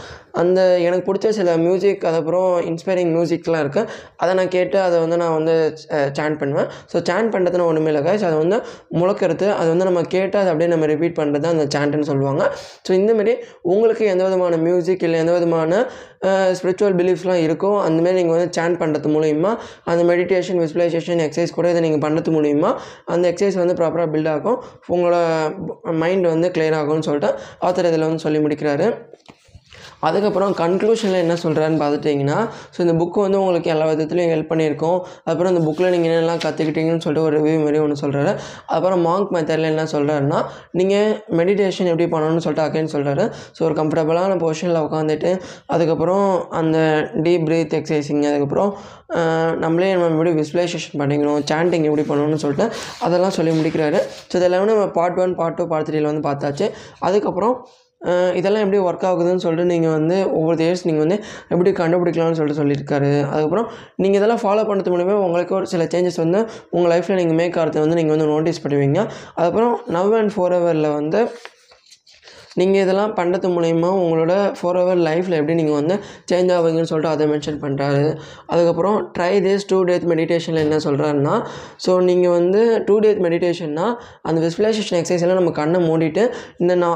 அந்த 0.42 0.60
எனக்கு 0.88 1.06
பிடிச்ச 1.10 1.30
சில 1.40 1.56
மியூசிக் 1.66 2.06
அதுக்கப்புறம் 2.10 2.50
இன்ஸ்பைரிங் 2.72 3.12
மியூசிக்லாம் 3.16 3.64
இருக்குது 3.66 3.90
அதை 4.24 4.32
நான் 4.40 4.52
கேட்டு 4.56 4.78
அதை 4.88 4.98
வந்து 5.04 5.18
நான் 5.24 5.36
வந்து 5.40 5.56
சேன் 6.18 6.38
பண்ணுவேன். 6.42 6.70
ஸோ 6.92 7.00
சேன் 7.10 7.32
பண்ணுறதுன்னு 7.36 7.68
ஒன்றுமே 7.70 7.92
இல்லை 7.94 8.04
கைஸ் 8.08 8.26
அதை 8.30 8.38
வந்து 8.44 8.60
முழக்கிறது 9.00 9.48
அது 9.60 9.70
வந்து 9.74 9.88
நம்ம 9.90 10.04
கேட்டு 10.16 10.38
அதை 10.42 10.50
அப்படியே 10.54 10.72
நம்ம 10.74 10.88
ரிப்பீட் 10.94 11.18
பண்ணுறது 11.22 11.48
அந்த 11.54 11.66
சாண்ட்டுன்னு 11.76 12.10
சொல்லுவாங்க. 12.12 12.44
ஸோ 12.88 12.92
இந்தமாரி 13.00 13.36
உங்களுக்கு 13.74 14.06
எந்த 14.14 14.24
விதமான 14.28 14.60
மியூசிக் 14.68 15.06
இல்லை 15.08 15.20
எந்த 15.24 15.34
விதமான 15.38 15.82
ஸ்பிரிச்சுவல் 16.60 16.96
பிலீஃப்ஸ்லாம் 17.00 17.42
இருக்கோ 17.48 17.72
அந்தமாரி 17.88 18.18
நீங்கள் 18.20 18.36
வந்து 18.36 18.52
சேன் 18.58 18.78
பண்ணுறது 18.82 19.10
மூலிமா 19.16 19.52
அந்த 19.92 20.02
மெடிடேஷன் 20.12 20.62
விசுவலைசேஷன் 20.64 21.22
எக்ஸசைஸ் 21.26 21.56
கூட 21.58 21.68
இதை 21.74 21.82
நீங்கள் 21.86 22.04
பண்ணுறது 22.06 22.32
மூலிமா 22.38 22.72
அந்த 23.16 23.24
எக்ஸசைஸ் 23.32 23.60
வந்து 23.64 23.76
ப்ராப்பராக 23.82 24.10
பில்ட் 24.14 24.32
ஆகும். 24.36 24.60
உங்களோட 24.96 25.18
மைண்ட் 26.04 26.28
வந்து 26.34 26.50
கிளியர் 26.56 26.78
ஆகும்னு 26.82 27.08
சொல்லிட்டு 27.10 27.32
ஆத்தர் 27.68 27.90
இதில் 27.92 28.08
வந்து 28.10 28.26
சொல்லி 28.28 28.42
முடிக்கிறாரு. 28.46 28.88
அதுக்கப்புறம் 30.08 30.52
கன்க்ளூஷனில் 30.62 31.20
என்ன 31.24 31.36
சொல்கிறாருன்னு 31.44 31.80
பார்த்துட்டிங்கன்னா 31.84 32.38
ஸோ 32.74 32.80
இந்த 32.86 32.94
புக்கு 33.02 33.20
வந்து 33.26 33.40
உங்களுக்கு 33.42 33.70
எல்லா 33.74 33.86
விதத்துலையும் 33.92 34.32
ஹெல்ப் 34.34 34.50
பண்ணியிருக்கோம். 34.52 34.98
அப்புறம் 35.30 35.52
இந்த 35.54 35.62
புக்கில் 35.68 35.92
நீங்கள் 35.96 36.12
என்னெல்லாம் 36.12 36.42
கற்றுக்கிட்டீங்கன்னு 36.46 37.04
சொல்லிட்டு 37.06 37.26
ஒரு 37.28 37.36
ரிவ்யூ 37.38 37.60
மாதிரி 37.64 37.80
ஒன்று 37.84 37.98
சொல்கிறாரு 38.04 38.34
அப்புறம் 38.76 39.02
மாங்க் 39.08 39.32
மெத்தடில் 39.38 39.70
என்ன 39.72 39.86
சொல்கிறாருன்னா 39.96 40.42
நீங்கள் 40.82 41.10
மெடிடேஷன் 41.40 41.90
எப்படி 41.94 42.08
பண்ணணும்னு 42.14 42.44
சொல்லிட்டு 42.46 42.66
அகைன் 42.68 42.94
சொல்கிறாரு 42.96 43.26
ஸோ 43.58 43.64
ஒரு 43.70 43.78
கம்ஃபர்டபுளான 43.82 44.38
பொசிஷனில் 44.44 44.84
உட்காந்துட்டு 44.88 45.32
அதுக்கப்புறம் 45.76 46.28
அந்த 46.62 46.78
டீப் 47.26 47.48
பிரீத் 47.50 47.76
எக்ஸசைசிங் 47.80 48.24
அதுக்கப்புறம் 48.32 48.72
நம்மளே 49.64 49.90
நம்ம 49.96 50.08
எப்படி 50.16 50.32
விசுவலைசேஷன் 50.42 51.00
பண்ணிக்கணும் 51.02 51.44
சாண்டிங் 51.52 51.86
எப்படி 51.90 52.06
பண்ணணும்னு 52.12 52.42
சொல்லிட்டு 52.44 52.66
அதெல்லாம் 53.06 53.36
சொல்லி 53.38 53.52
முடிக்கிறாரு. 53.60 54.00
ஸோ 54.30 54.36
இதெல்லாம் 54.40 54.70
நம்ம 54.72 54.88
part 54.98 55.20
one 55.24 55.34
part 55.42 55.58
two 55.60 55.66
part 55.74 55.90
த்ரீல 55.90 56.10
வந்து 56.12 56.26
பார்த்தாச்சு. 56.30 56.66
அதுக்கப்புறம் 57.08 57.56
இதெல்லாம் 58.40 58.64
எப்படி 58.66 58.80
ஒர்க் 58.88 59.06
ஆகுதுன்னு 59.10 59.44
சொல்லிட்டு 59.46 59.72
நீங்கள் 59.74 59.94
வந்து 59.98 60.18
ஒவ்வொரு 60.40 60.58
இயர்ஸ் 60.66 60.86
நீங்கள் 60.88 61.04
வந்து 61.06 61.18
எப்படி 61.54 61.70
கண்டுபிடிக்கலாம்னு 61.82 62.38
சொல்லிட்டு 62.40 62.62
சொல்லியிருக்காரு. 62.62 63.12
அதுக்கப்புறம் 63.32 63.68
நீங்கள் 64.04 64.20
இதெல்லாம் 64.20 64.42
ஃபாலோ 64.44 64.66
பண்ணுறது 64.70 64.94
மூலிமா 64.96 65.18
உங்களுக்கு 65.28 65.56
ஒரு 65.60 65.68
சில 65.74 65.86
சேஞ்சஸ் 65.94 66.22
வந்து 66.26 66.42
உங்கள் 66.76 66.92
லைஃப்பில் 66.94 67.20
நீங்கள் 67.22 67.40
மேக் 67.42 67.58
ஆகிறத 67.60 67.84
வந்து 67.86 68.00
நீங்கள் 68.00 68.16
வந்து 68.16 68.30
நோட்டீஸ் 68.34 68.64
பண்ணுவீங்க. 68.66 69.00
அதுக்கப்புறம் 69.38 69.76
நவ் 69.98 70.18
அண்ட் 70.22 70.34
ஃபோர் 70.36 70.56
ஹவரில் 70.58 70.90
வந்து 71.00 71.22
நீங்கள் 72.60 72.82
இதெல்லாம் 72.86 73.14
பண்ணுறது 73.18 73.48
மூலிமா 73.56 73.90
உங்களோட 74.02 74.34
ஃபோர் 74.58 74.80
ஹவர் 74.80 75.02
லைஃப்பில் 75.08 75.38
எப்படி 75.40 75.56
நீங்கள் 75.60 75.78
வந்து 75.80 75.96
சேஞ்ச் 76.32 76.52
ஆவீங்கன்னு 76.56 76.90
சொல்லிட்டு 76.92 77.12
அதை 77.16 77.26
மென்ஷன் 77.32 77.60
பண்ணுறாரு 77.64 78.06
அதுக்கப்புறம் 78.52 78.98
ட்ரை 79.18 79.32
டேஸ் 79.46 79.66
டூ 79.72 79.80
டேத் 79.90 80.08
மெடிடேஷனில் 80.12 80.62
என்ன 80.66 80.80
சொல்கிறாருன்னா 80.88 81.36
ஸோ 81.86 81.94
நீங்கள் 82.10 82.36
வந்து 82.38 82.62
டூ 82.88 82.98
டேத் 83.00 83.22
மெடிடேஷன்னா 83.28 83.88
அந்த 84.28 84.38
விஸ்வலைசேஷன் 84.46 85.00
எக்ஸசைஸ் 85.02 85.26
எல்லாம் 85.28 85.40
நம்ம 85.42 85.54
கண்ணை 85.60 85.82
மூடிட்டு 85.88 86.24
இந்த 86.58 86.76
நா 86.84 86.90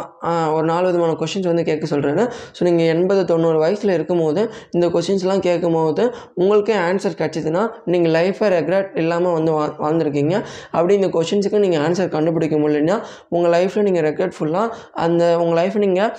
ஒரு 0.55 0.65
நாலு 0.65 0.85
விதமான 0.87 1.15
கொஷின்ஸ் 1.21 1.49
வந்து 1.51 1.65
கேட்க 1.69 1.85
சொல்கிறாரு 1.93 2.25
ஸோ 2.57 2.61
நீங்கள் 2.69 2.89
எண்பது 2.95 3.21
தொண்ணூறு 3.25 3.59
வயசில் 3.65 3.93
இருக்கும்போது 3.97 4.41
இந்த 4.71 4.87
கொஷின்ஸ்லாம் 4.95 5.43
கேட்கும்போது 5.47 6.03
உங்களுக்கே 6.41 6.77
ஆன்சர் 6.87 7.19
கிடச்சிதுன்னா 7.21 7.63
நீங்கள் 7.91 8.13
லைஃப்பை 8.17 8.49
ரெக்ரெட் 8.55 8.89
இல்லாமல் 9.01 9.35
வந்து 9.37 9.51
வா 9.51 9.65
வாழ்ந்துருக்கீங்க. 9.83 10.35
அப்படி 10.71 10.93
இந்த 10.99 11.09
கொஷின்ஸுக்கு 11.15 11.59
நீங்கள் 11.65 11.81
ஆன்சர் 11.85 12.11
கண்டுபிடிக்க 12.15 12.55
முடியலன்னா 12.57 12.97
உங்கள் 13.29 13.53
லைஃப்பில் 13.55 13.85
நீங்கள் 13.87 14.05
ரெக்ரெட்ஃபுல்லாக 14.07 14.67
அந்த 15.03 15.23
உங்கள் 15.41 15.50
லைஃப்பை 15.59 15.81
நீங்கள் 15.85 16.11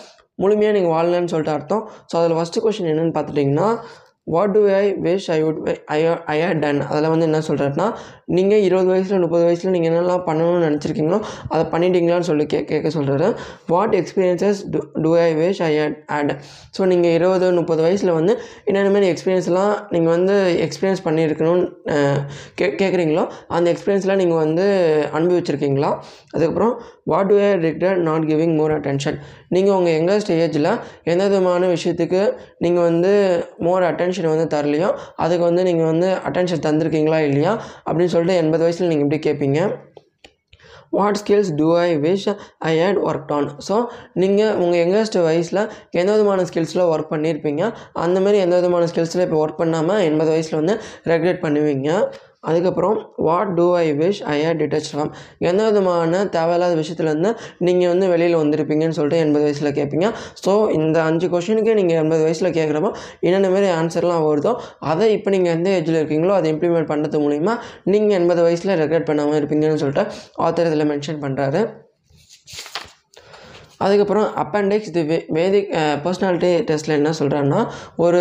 முழுமையாக 0.43 0.75
நீங்கள் 0.77 0.95
வாழலன்னு 0.95 1.31
சொல்லிட்டு 1.33 1.57
அர்த்தம். 1.57 1.83
ஸோ 2.11 2.15
அதில் 2.19 2.37
ஃபஸ்ட்டு 2.39 2.63
கொஷின் 2.65 2.91
என்னென்னு 2.93 3.15
பார்த்துட்டிங்கன்னா 3.17 3.69
what 4.25 4.53
do 4.53 4.69
I 4.69 4.95
wish 4.95 5.31
I 5.31 5.45
would 5.45 5.79
I 5.85 6.07
I 6.07 6.43
had 6.43 6.59
done 6.59 6.81
அதில் 6.81 7.09
வந்து 7.09 7.25
என்ன 7.25 7.39
சொல்கிறேன்னா 7.39 7.95
நீங்கள் 8.25 8.61
இருபது 8.61 8.87
வயசில் 8.87 9.19
முப்பது 9.19 9.45
வயசில் 9.45 9.71
நீங்கள் 9.71 9.93
என்னெல்லாம் 9.93 10.23
பண்ணணும்னு 10.27 10.69
நினச்சிருக்கீங்களோ 10.69 11.23
அதை 11.49 11.65
பண்ணிட்டீங்களான்னு 11.65 12.21
சொல்லி 12.21 12.47
கே 12.47 12.65
கேட்க 12.65 12.89
சொல்கிறாரு 12.89 13.37
what 13.67 13.95
experiences 13.95 14.71
do 14.71 15.03
do 15.03 15.17
I 15.17 15.35
wish 15.35 15.63
I 15.63 15.79
had 15.79 15.97
had 16.07 16.37
so 16.79 16.87
நீங்கள் 16.87 17.11
இருபது 17.11 17.53
முப்பது 17.53 17.83
வயசில் 17.83 18.13
வந்து 18.13 18.39
என்னென்ன 18.65 18.91
மாதிரி 18.91 19.13
எக்ஸ்பீரியன்ஸ்லாம் 19.13 19.87
நீங்கள் 19.91 20.17
வந்து 20.17 20.59
எக்ஸ்பீரியன்ஸ் 20.61 21.05
பண்ணியிருக்கணும்னு 21.05 22.27
கே 22.55 22.67
கேட்குறீங்களோ 22.67 23.31
அந்த 23.49 23.73
எக்ஸ்பீரியன்ஸ்லாம் 23.73 24.17
நீங்கள் 24.17 24.37
வந்து 24.37 24.65
அனுபவிச்சிருக்கீங்களா? 25.13 25.99
அதுக்கப்புறம் 26.31 26.81
what 27.05 27.27
do 27.27 27.35
I 27.39 27.53
regret 27.53 27.97
not 27.97 28.23
giving 28.23 28.57
more 28.57 28.81
attention 28.81 29.19
நீங்கள் 29.55 29.77
உங்கள் 29.79 29.95
யங்கஸ்ட் 29.97 30.27
ஸ்டேஜில் 30.27 30.71
எந்த 31.13 31.23
விதமான 31.29 31.69
விஷயத்துக்கு 31.75 32.21
நீங்கள் 32.65 32.87
வந்து 32.89 33.13
மோர் 33.67 33.87
அட்டென்ஷன் 33.91 34.33
வந்து 34.33 34.47
தரலையோ 34.57 34.91
அதுக்கு 35.25 35.45
வந்து 35.49 35.65
நீங்கள் 35.69 35.91
வந்து 35.93 36.11
அட்டென்ஷன் 36.29 36.67
தந்திருக்கீங்களா 36.67 37.21
இல்லையா? 37.29 37.55
அப்படின்னு 37.87 38.15
சொல்லிட்டு 38.17 38.41
எண்பது 38.43 38.65
வயசில் 38.67 38.91
நீங்கள் 38.93 39.07
இப்படி 39.09 39.21
கேட்பீங்க 39.29 39.61
what 40.97 41.19
skills 41.21 41.51
do 41.59 41.69
I 41.79 41.91
wish 41.99 42.27
I 42.69 42.73
had 42.81 42.99
work 43.09 43.31
on 43.37 43.47
so 43.69 43.77
நீங்கள் 44.23 44.57
உங்கள் 44.63 44.81
யங்கஸ்ட் 44.81 45.17
வயசில் 45.27 45.61
எந்த 46.01 46.09
விதமான 46.13 46.43
ஸ்கில்ஸில் 46.49 46.83
ஒர்க் 46.93 47.13
பண்ணியிருப்பீங்க 47.15 47.63
அந்தமாதிரி 48.05 48.39
எந்த 48.47 48.57
விதமான 48.57 48.89
ஸ்கில்ஸில் 48.91 49.25
இப்போ 49.27 49.39
ஒர்க் 49.45 49.61
பண்ணாமல் 49.63 50.03
எண்பது 50.09 50.31
வயசில் 50.35 50.61
வந்து 50.61 50.75
ரெகுலேட் 51.13 51.41
பண்ணுவீங்க? 51.47 51.89
அதுக்கப்புறம் 52.45 52.97
what 53.27 53.53
do 53.55 53.67
I 53.79 53.85
wish 53.99 54.21
I 54.29 54.37
are 54.47 54.57
detach 54.57 54.89
from 54.89 55.11
எந்த 55.43 55.61
விதமான 55.63 56.23
தேவையில்லாத 56.33 56.75
விஷயத்துலேருந்து 56.81 57.31
நீங்கள் 57.61 57.91
வந்து 57.93 58.07
வெளியில் 58.09 58.39
வந்திருப்பீங்கன்னு 58.41 58.97
சொல்லிட்டு 58.97 59.21
எண்பது 59.21 59.45
வயசில் 59.45 59.77
கேட்பீங்க 59.77 60.09
ஸோ 60.43 60.55
இந்த 60.71 60.99
அஞ்சு 61.03 61.29
கொஷினுக்கு 61.29 61.75
நீங்கள் 61.75 62.01
எண்பது 62.03 62.23
வயசில் 62.23 62.55
கேட்குறப்போ 62.59 62.91
என்னென்ன 63.21 63.51
மாதிரி 63.51 63.71
ஆன்சர்லாம் 63.77 64.27
வருதோ 64.27 64.55
அதை 64.85 65.09
இப்போ 65.13 65.31
நீங்கள் 65.31 65.55
எந்த 65.55 65.71
ஏஜில் 65.77 66.01
இருக்கீங்களோ 66.01 66.35
அதை 66.35 66.51
இம்ப்ளிமெண்ட் 66.53 66.91
பண்ணுறது 66.91 67.21
மூலிமா 67.21 67.55
நீங்கள் 67.87 68.19
எண்பது 68.19 68.43
வயசில் 68.43 68.79
ரெக்ரெட் 68.79 69.09
பண்ணாமல் 69.09 69.39
இருப்பீங்கன்னு 69.41 69.83
சொல்லிட்டு 69.85 70.05
ஆத்தர் 70.41 70.71
இதில் 70.71 70.91
மென்ஷன் 70.91 71.23
பண்ணுறாரு 71.23 71.63
அதுக்கப்புறம் 73.81 74.27
appendix 74.37 74.93
the 74.93 75.03
way 75.03 75.17
Vedic 75.33 75.71
personality 76.05 76.51
டெஸ்ட்டில் 76.67 76.97
என்ன 76.97 77.13
சொல்கிறாருன்னா 77.19 77.61
ஒரு 77.97 78.21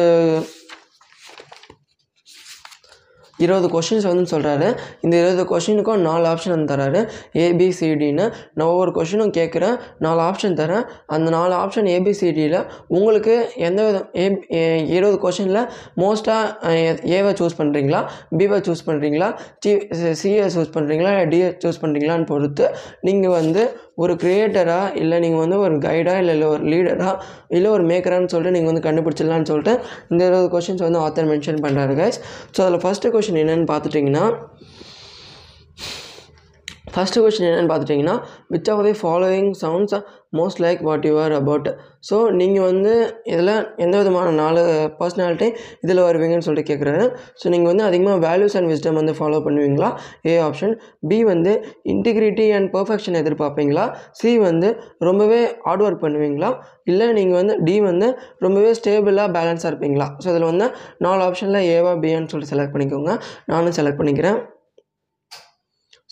இருபது 3.45 3.67
கொஷின்ஸ் 3.75 4.07
வந்து 4.11 4.25
சொல்கிறாரு 4.33 4.67
இந்த 5.03 5.13
இருபது 5.21 5.45
கொஷினுக்கும் 5.51 6.03
நாலு 6.09 6.25
ஆப்ஷன் 6.31 6.53
வந்து 6.55 6.69
தராரு. 6.73 7.01
ஏபிசிடின்னு 7.45 8.25
நான் 8.57 8.69
ஒவ்வொரு 8.73 8.93
கொஷினும் 8.97 9.33
கேட்குறேன். 9.39 9.75
நாலு 10.05 10.21
ஆப்ஷன் 10.29 10.57
தரேன். 10.61 10.85
அந்த 11.15 11.27
நாலு 11.37 11.53
ஆப்ஷன் 11.61 11.89
ஏபிசிடியில் 11.95 12.59
உங்களுக்கு 12.97 13.35
எந்த 13.69 13.79
விதம் 13.87 14.07
ஏ 14.23 14.25
இருபது 14.97 15.17
கொஷினில் 15.25 15.61
மோஸ்ட்டாக 16.03 16.73
ஏவை 17.17 17.33
சூஸ் 17.41 17.59
பண்ணுறீங்களா 17.61 18.01
பிவை 18.39 18.59
சூஸ் 18.67 18.87
பண்ணுறீங்களா 18.89 19.29
சி 19.63 19.71
சிஏ 20.21 20.47
சூஸ் 20.55 20.75
பண்ணுறீங்களா 20.75 21.11
இல்லை 21.13 21.27
டிஏ 21.33 21.49
சூஸ் 21.63 21.81
பண்ணுறீங்களான்னு 21.83 22.27
பொறுத்து 22.33 22.65
நீங்கள் 23.07 23.35
வந்து 23.39 23.63
ஒரு 24.01 24.13
க்ரியேட்டராக 24.15 24.95
இல்லை 24.95 25.17
நீங்கள் 25.19 25.43
வந்து 25.43 25.57
ஒரு 25.59 25.75
கைடாக 25.79 26.21
இல்லை 26.23 26.35
இல்லை 26.35 26.47
ஒரு 26.47 26.63
லீடராக 26.65 27.15
இல்லை 27.51 27.71
ஒரு 27.71 27.83
மேக்கரான்னு 27.83 28.31
சொல்லிட்டு 28.33 28.55
நீங்கள் 28.57 28.71
வந்து 28.71 28.85
கண்டுபிடிச்சிடலான்னு 28.87 29.49
சொல்லிட்டு 29.51 29.73
இந்த 30.11 30.21
இருபது 30.25 30.49
கொஷின்ஸ் 30.49 30.85
வந்து 30.87 31.01
ஆத்தர் 31.01 31.29
மென்ஷன் 31.31 31.61
பண்ணுறாரு 31.61 31.95
கைஸ் 31.95 32.19
ஸோ 32.55 32.61
அதில் 32.61 32.83
ஃபஸ்ட்டு 32.85 33.13
கொஷின் 33.13 33.41
என்னென்னு 33.43 33.67
பார்த்துட்டிங்கன்னா 33.71 34.25
ஃபஸ்ட்டு 36.93 37.21
கொஸ்டின் 37.23 37.47
என்னென்னு 37.49 37.69
பார்த்துட்டிங்கன்னா 37.71 38.15
which 38.53 38.69
of 38.73 38.81
the 38.87 38.93
following 39.01 39.51
sounds 39.61 39.95
most 40.39 40.59
like 40.63 40.81
what 40.87 41.05
you 41.09 41.13
are 41.23 41.33
about 41.39 41.67
so 42.09 42.17
நீங்கள் 42.39 42.65
வந்து 42.69 42.91
இதில் 43.33 43.51
எந்த 43.83 43.93
விதமான 44.01 44.27
நாலு 44.41 44.61
பர்சனாலிட்டி 44.99 45.47
இதில் 45.85 46.01
வருவீங்கன்னு 46.07 46.45
சொல்லிட்டு 46.47 46.69
கேட்குறாரு 46.71 47.05
ஸோ 47.41 47.45
நீங்கள் 47.53 47.71
வந்து 47.71 47.85
அதிகமாக 47.89 48.19
வேல்யூஸ் 48.27 48.55
அண்ட் 48.59 48.69
விஸ்டம் 48.71 48.99
வந்து 49.01 49.13
ஃபாலோ 49.19 49.39
பண்ணுவீங்களா? 49.47 49.89
ஏ 50.29 50.35
ஆப்ஷன் 50.47 50.73
பி 51.11 51.19
வந்து 51.31 51.53
இன்டிகிரிட்டி 51.93 52.47
அண்ட் 52.57 52.69
பர்ஃபெக்ஷன் 52.75 53.19
எதிர்பார்ப்பீங்களா? 53.23 53.85
சி 54.21 54.31
வந்து 54.47 54.69
ரொம்பவே 55.09 55.41
ஹார்ட் 55.65 55.85
ஒர்க் 55.87 56.03
பண்ணுவீங்களா? 56.05 56.51
இல்லை 56.91 57.09
நீங்கள் 57.19 57.39
வந்து 57.41 57.55
டி 57.67 57.75
வந்து 57.89 58.09
ரொம்பவே 58.45 58.71
ஸ்டேபிளாக 58.79 59.29
பேலன்ஸாக 59.37 59.71
இருப்பீங்களா? 59.73 60.09
ஸோ 60.23 60.27
இதில் 60.33 60.49
வந்து 60.51 60.67
நாலு 61.07 61.23
ஆப்ஷனில் 61.27 61.67
ஏவா 61.77 61.93
பிஏன்னு 62.05 62.31
சொல்லிட்டு 62.33 62.55
செலக்ட் 62.55 62.75
பண்ணிக்கோங்க. 62.75 63.13
நானும் 63.53 63.77
செலக்ட் 63.79 64.01
பண்ணிக்கிறேன். 64.01 64.39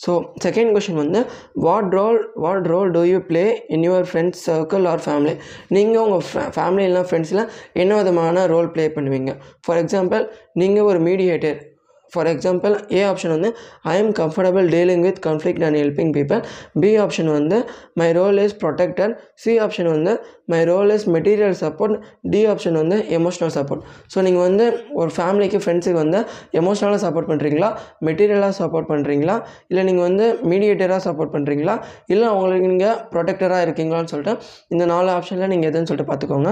ஸோ 0.05 0.23
செகண்ட் 0.43 0.73
கொஷின் 0.73 0.95
வந்து 0.95 1.25
what 1.53 1.93
role 1.93 2.31
what 2.35 2.67
role 2.67 2.91
do 2.91 3.01
you 3.01 3.19
play 3.19 3.65
in 3.67 3.81
your 3.81 4.07
friends 4.11 4.49
circle 4.49 4.87
or 4.87 4.99
family 4.99 5.37
நீங்கள் 5.67 6.01
உங்கள் 6.01 6.23
ஃபே 6.33 6.43
ஃபேமிலி 6.55 7.03
ஃப்ரெண்ட்ஸ்லாம் 7.09 7.49
என்ன 7.73 7.95
விதமான 7.95 8.45
ரோல் 8.45 8.71
ப்ளே 8.71 8.87
பண்ணுவீங்க? 8.87 9.33
ஃபார் 9.65 9.77
எக்ஸாம்பிள் 9.77 10.29
நீங்கள் 10.53 10.83
ஒரு 10.83 10.99
mediator 10.99 11.68
for 12.11 12.29
example 12.31 12.75
A 12.93 13.01
option 13.09 13.33
வந்து 13.35 13.49
I 13.91 13.95
am 14.01 14.11
comfortable 14.19 14.67
dealing 14.73 15.03
with 15.07 15.21
conflict 15.27 15.63
and 15.67 15.79
helping 15.81 16.13
people 16.17 16.41
B 16.83 16.91
option 17.03 17.31
வந்து 17.35 17.57
my 18.01 18.09
role 18.17 18.39
is 18.45 18.55
protector 18.63 19.13
C 19.43 19.53
option 19.65 19.89
வந்து 19.93 20.13
my 20.53 20.61
role 20.69 20.91
is 20.95 21.07
material 21.15 21.57
support 21.63 21.95
D 22.33 22.41
option 22.53 22.77
வந்து 22.81 22.99
emotional 23.17 23.53
support 23.57 23.83
so 24.13 24.21
நீங்கள் 24.27 24.45
வந்து 24.47 24.65
ஒரு 25.01 25.11
ஃபேமிலிக்கு 25.17 25.61
ஃப்ரெண்ட்ஸுக்கு 25.63 25.99
வந்து 26.03 26.21
எமோஷ்னலாக 26.61 27.01
சப்போர்ட் 27.05 27.29
பண்ணுறீங்களா 27.31 27.69
மெட்டீரியலாக 28.07 28.55
சப்போர்ட் 28.61 28.89
பண்ணுறீங்களா 28.93 29.35
இல்லை 29.71 29.83
நீங்கள் 29.89 30.07
வந்து 30.09 30.27
மீடியேட்டராக 30.51 31.01
சப்போர்ட் 31.07 31.33
பண்ணுறீங்களா 31.35 31.75
இல்லை 32.07 32.27
அவங்களுக்கு 32.27 32.71
நீங்கள் 32.73 32.97
ப்ரொடெக்டராக 33.13 33.65
இருக்கீங்களான்னு 33.67 34.11
சொல்லிட்டு 34.13 34.35
இந்த 34.75 34.85
நாலு 34.93 35.11
ஆப்ஷனில் 35.17 35.51
நீங்கள் 35.53 35.69
எதுன்னு 35.71 35.89
சொல்லிட்டு 35.91 36.11
பார்த்துக்கோங்க. 36.11 36.51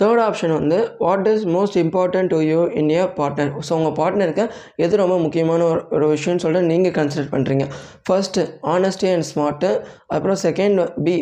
தேர்ட் 0.00 0.22
ஆப்ஷன் 0.26 0.54
வந்து 0.58 0.78
what 1.04 1.28
is 1.32 1.44
most 1.56 1.78
important 1.84 2.32
to 2.34 2.38
you 2.50 2.60
in 2.80 2.90
your 2.94 3.12
partner 3.20 3.52
so 3.68 3.72
உங்கள் 3.78 3.96
பார்ட்னருக்கு 4.00 4.44
எது 4.84 5.02
ரொம்ப 5.02 5.16
முக்கியமான 5.24 5.64
ஒரு 5.72 5.82
ஒரு 5.96 6.08
விஷயம்னு 6.14 6.44
சொல்லிட்டு 6.44 6.70
நீங்கள் 6.72 6.96
கன்சிடர் 6.98 7.32
பண்ணுறீங்க 7.34 7.66
ஃபர்ஸ்ட்டு 8.08 8.44
ஆனஸ்டி 8.74 9.10
அண்ட் 9.14 9.28
ஸ்மார்ட்டு 9.30 9.70
அப்புறம் 10.16 10.40
second 10.46 10.82
B 11.06 11.16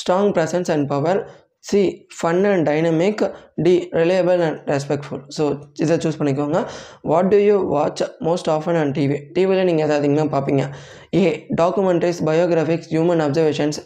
strong 0.00 0.30
presence 0.36 0.72
and 0.74 0.86
power 0.92 1.20
C 1.68 1.80
fun 2.16 2.40
and 2.48 2.66
dynamic 2.68 3.22
D 3.64 3.72
reliable 4.00 4.40
and 4.46 4.58
respectful 4.72 5.22
so 5.36 5.44
இதை 5.84 5.94
சூஸ் 6.04 6.18
பண்ணிக்கோங்க. 6.20 6.58
What 7.10 7.30
do 7.34 7.38
you 7.46 7.54
watch 7.74 8.02
most 8.26 8.50
often 8.56 8.78
and 8.80 8.92
TV 8.98 9.18
டிவியில் 9.36 9.66
நீங்கள் 9.68 9.86
எதாவது 9.86 10.00
அதிகமாக 10.00 10.28
பார்ப்பீங்க. 10.34 10.64
A 11.20 11.22
documentaries 11.60 12.20
biographics 12.30 12.90
human 12.92 13.22
observations 13.26 13.78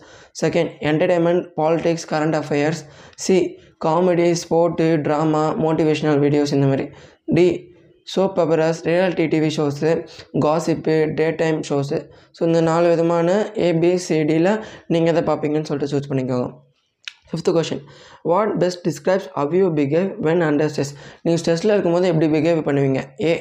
second 0.43 0.73
entertainment 0.91 1.45
politics 1.61 2.09
current 2.13 2.39
affairs 2.41 2.83
C 3.27 3.37
comedy 3.87 4.29
sport 4.43 4.87
drama 5.07 5.43
motivational 5.65 6.21
videos 6.25 6.55
இந்த 6.59 6.69
மாதிரி. 6.71 6.87
D 7.37 7.47
soap 8.13 8.37
operas 8.39 8.81
reality 8.89 9.25
TV 9.33 9.51
shows 9.57 9.91
gossip 10.45 10.95
day 11.19 11.27
time 11.41 11.59
shows. 11.69 11.99
So 12.37 12.41
இந்த 12.49 12.61
நாலு 12.71 12.87
விதமான 12.93 13.35
ஏபிசிடியில் 13.67 14.51
நீங்கள் 14.95 15.13
எதை 15.13 15.23
பார்ப்பீங்கன்னு 15.29 15.69
சொல்லிட்டு 15.71 15.93
சூஸ் 15.93 16.09
பண்ணிக்கோங்க. 16.13 16.49
Fifth 17.31 17.53
question 17.57 17.83
what 18.31 18.53
best 18.63 18.83
describes 18.89 19.29
how 19.43 19.55
you 19.61 19.67
behave 19.79 20.09
when 20.27 20.45
under 20.49 20.71
stress 20.73 20.93
நீங்கள் 21.25 21.41
ஸ்ட்ரெஸ்ஸில் 21.43 21.75
இருக்கும்போது 21.75 22.07
எப்படி 22.13 22.29
பிஹேவ் 22.35 22.61
பண்ணுவீங்க? 22.69 23.01
ஏ 23.29 23.33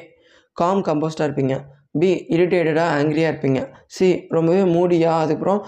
காம் 0.61 0.81
கம்போஸ்டாக 0.89 1.27
இருப்பீங்க. 1.27 1.55
பி 2.01 2.09
இரிட்டேட்டடாக 2.35 2.95
ஆங்க்ரியாக 2.97 3.31
இருப்பீங்க. 3.31 3.61
சி 3.95 4.07
ரொம்பவே 4.37 4.63
மூடியாக 4.75 5.21
அதுக்கப்புறம் 5.23 5.61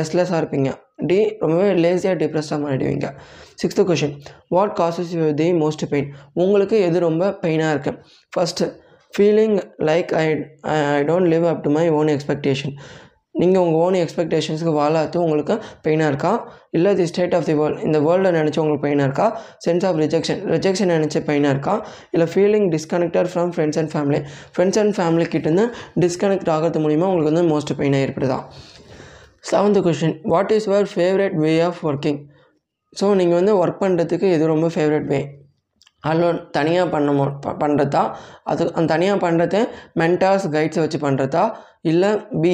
ரெஸ்ட்லெஸ்ஸாக 0.00 0.40
இருப்பீங்க. 0.42 0.70
டி 1.08 1.18
ரொம்பவே 1.42 1.68
லேசியாக 1.84 2.16
டிப்ரெஸ்டாக 2.22 2.60
மாறிடுவீங்க. 2.64 3.06
Sixth 3.60 3.84
question 3.90 4.14
what 4.54 4.74
causes 4.80 5.12
you 5.18 5.28
the 5.42 5.48
most 5.62 5.84
pain 5.92 6.08
உங்களுக்கு 6.44 6.78
எது 6.88 6.98
ரொம்ப 7.08 7.30
பெயினாக 7.44 7.74
இருக்குது 7.74 7.98
first 8.34 8.68
feeling 9.14 9.56
like 9.88 10.10
I 10.22 10.24
I 10.74 10.76
don't 11.10 11.28
live 11.32 11.46
up 11.52 11.62
to 11.66 11.70
my 11.76 11.84
own 11.98 12.10
expectation 12.14 12.74
நீங்கள் 13.40 13.62
உங்கள் 13.64 13.80
ஓன் 13.84 13.96
எக்ஸ்பெக்டேஷன்ஸ்க்கு 14.02 14.72
வாழாத்து 14.78 15.18
உங்களுக்கு 15.24 15.54
பெயினாக 15.84 16.10
இருக்கா? 16.12 16.32
இல்லை 16.76 16.92
the 17.00 17.06
state 17.10 17.34
of 17.38 17.46
the 17.48 17.54
world 17.60 17.82
இந்த 17.86 17.98
வேர்ல்டை 18.06 18.30
நினச்சி 18.38 18.60
உங்களுக்கு 18.62 18.84
பெயினாக 18.86 19.08
இருக்கா? 19.08 19.26
சென்ஸ் 19.66 19.84
ஆஃப் 19.88 19.98
ரிஜெக்ஷன் 20.02 20.40
ரிஜெக்ஷன் 20.54 20.92
நினச்சி 20.96 21.20
பெயினாக 21.28 21.54
இருக்கா? 21.56 21.74
இல்லை 22.14 22.26
feeling 22.34 22.68
disconnected 22.76 23.30
from 23.32 23.52
friends 23.56 23.80
and 23.82 23.92
family 23.94 24.20
friends 24.56 24.80
and 24.82 24.94
family 24.98 25.26
கிட்டேருந்து 25.34 25.66
டிஸ்கனெக்ட் 26.04 26.50
ஆகிறது 26.54 26.80
மூலிமா 26.86 27.08
உங்களுக்கு 27.10 27.32
வந்து 27.32 27.46
மோஸ்ட் 27.52 27.72
பெயினாக 27.80 28.06
ஏற்படுதா? 28.06 28.38
Seventh 29.50 29.80
question 29.86 30.16
what 30.34 30.52
is 30.56 30.68
your 30.68 30.88
favourite 30.94 31.36
way 31.44 31.52
of 31.60 31.82
working 31.90 32.20
so 33.00 33.06
நீங்கள் 33.14 33.38
வந்து 33.40 33.52
ஒர்க் 33.62 33.82
பண்ணுறதுக்கு 33.82 34.26
எது 34.36 34.46
ரொம்ப 34.46 34.66
ஃபேவரட் 34.76 35.08
வே 35.12 35.20
அலோன் 36.04 36.38
தனியாக 36.50 36.88
பண்ண 36.90 37.10
பண்ணுறதா 37.62 38.02
அது 38.44 38.62
அந்த 38.72 38.88
தனியாக 38.94 39.18
பண்ணுறது 39.26 39.60
மென்டாஸ் 40.00 40.46
கைட்ஸை 40.56 40.80
வச்சு 40.84 40.98
பண்ணுறதா 40.98 41.44
இல்லை 41.82 42.10
பி 42.42 42.52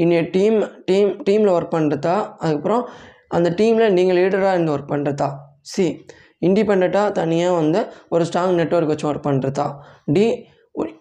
இன் 0.00 0.14
டீம் 0.30 0.58
டீம் 0.84 1.10
டீமில் 1.24 1.52
ஒர்க் 1.52 1.74
பண்ணுறதா 1.74 2.16
அதுக்கப்புறம் 2.40 2.84
அந்த 3.28 3.48
டீமில் 3.60 3.92
நீங்கள் 3.92 4.18
லீடராக 4.20 4.54
இருந்து 4.54 4.72
ஒர்க் 4.72 4.92
பண்ணுறதா 4.92 5.28
சி 5.62 5.86
இண்டிபெண்ட்டாக 6.42 7.08
தனியாக 7.12 7.56
வந்து 7.56 7.80
ஒரு 8.08 8.24
ஸ்ட்ராங் 8.24 8.56
நெட்ஒர்க் 8.56 8.92
வச்சு 8.92 9.08
ஒர்க் 9.08 9.26
பண்ணுறதா 9.26 9.66
டி 10.08 10.26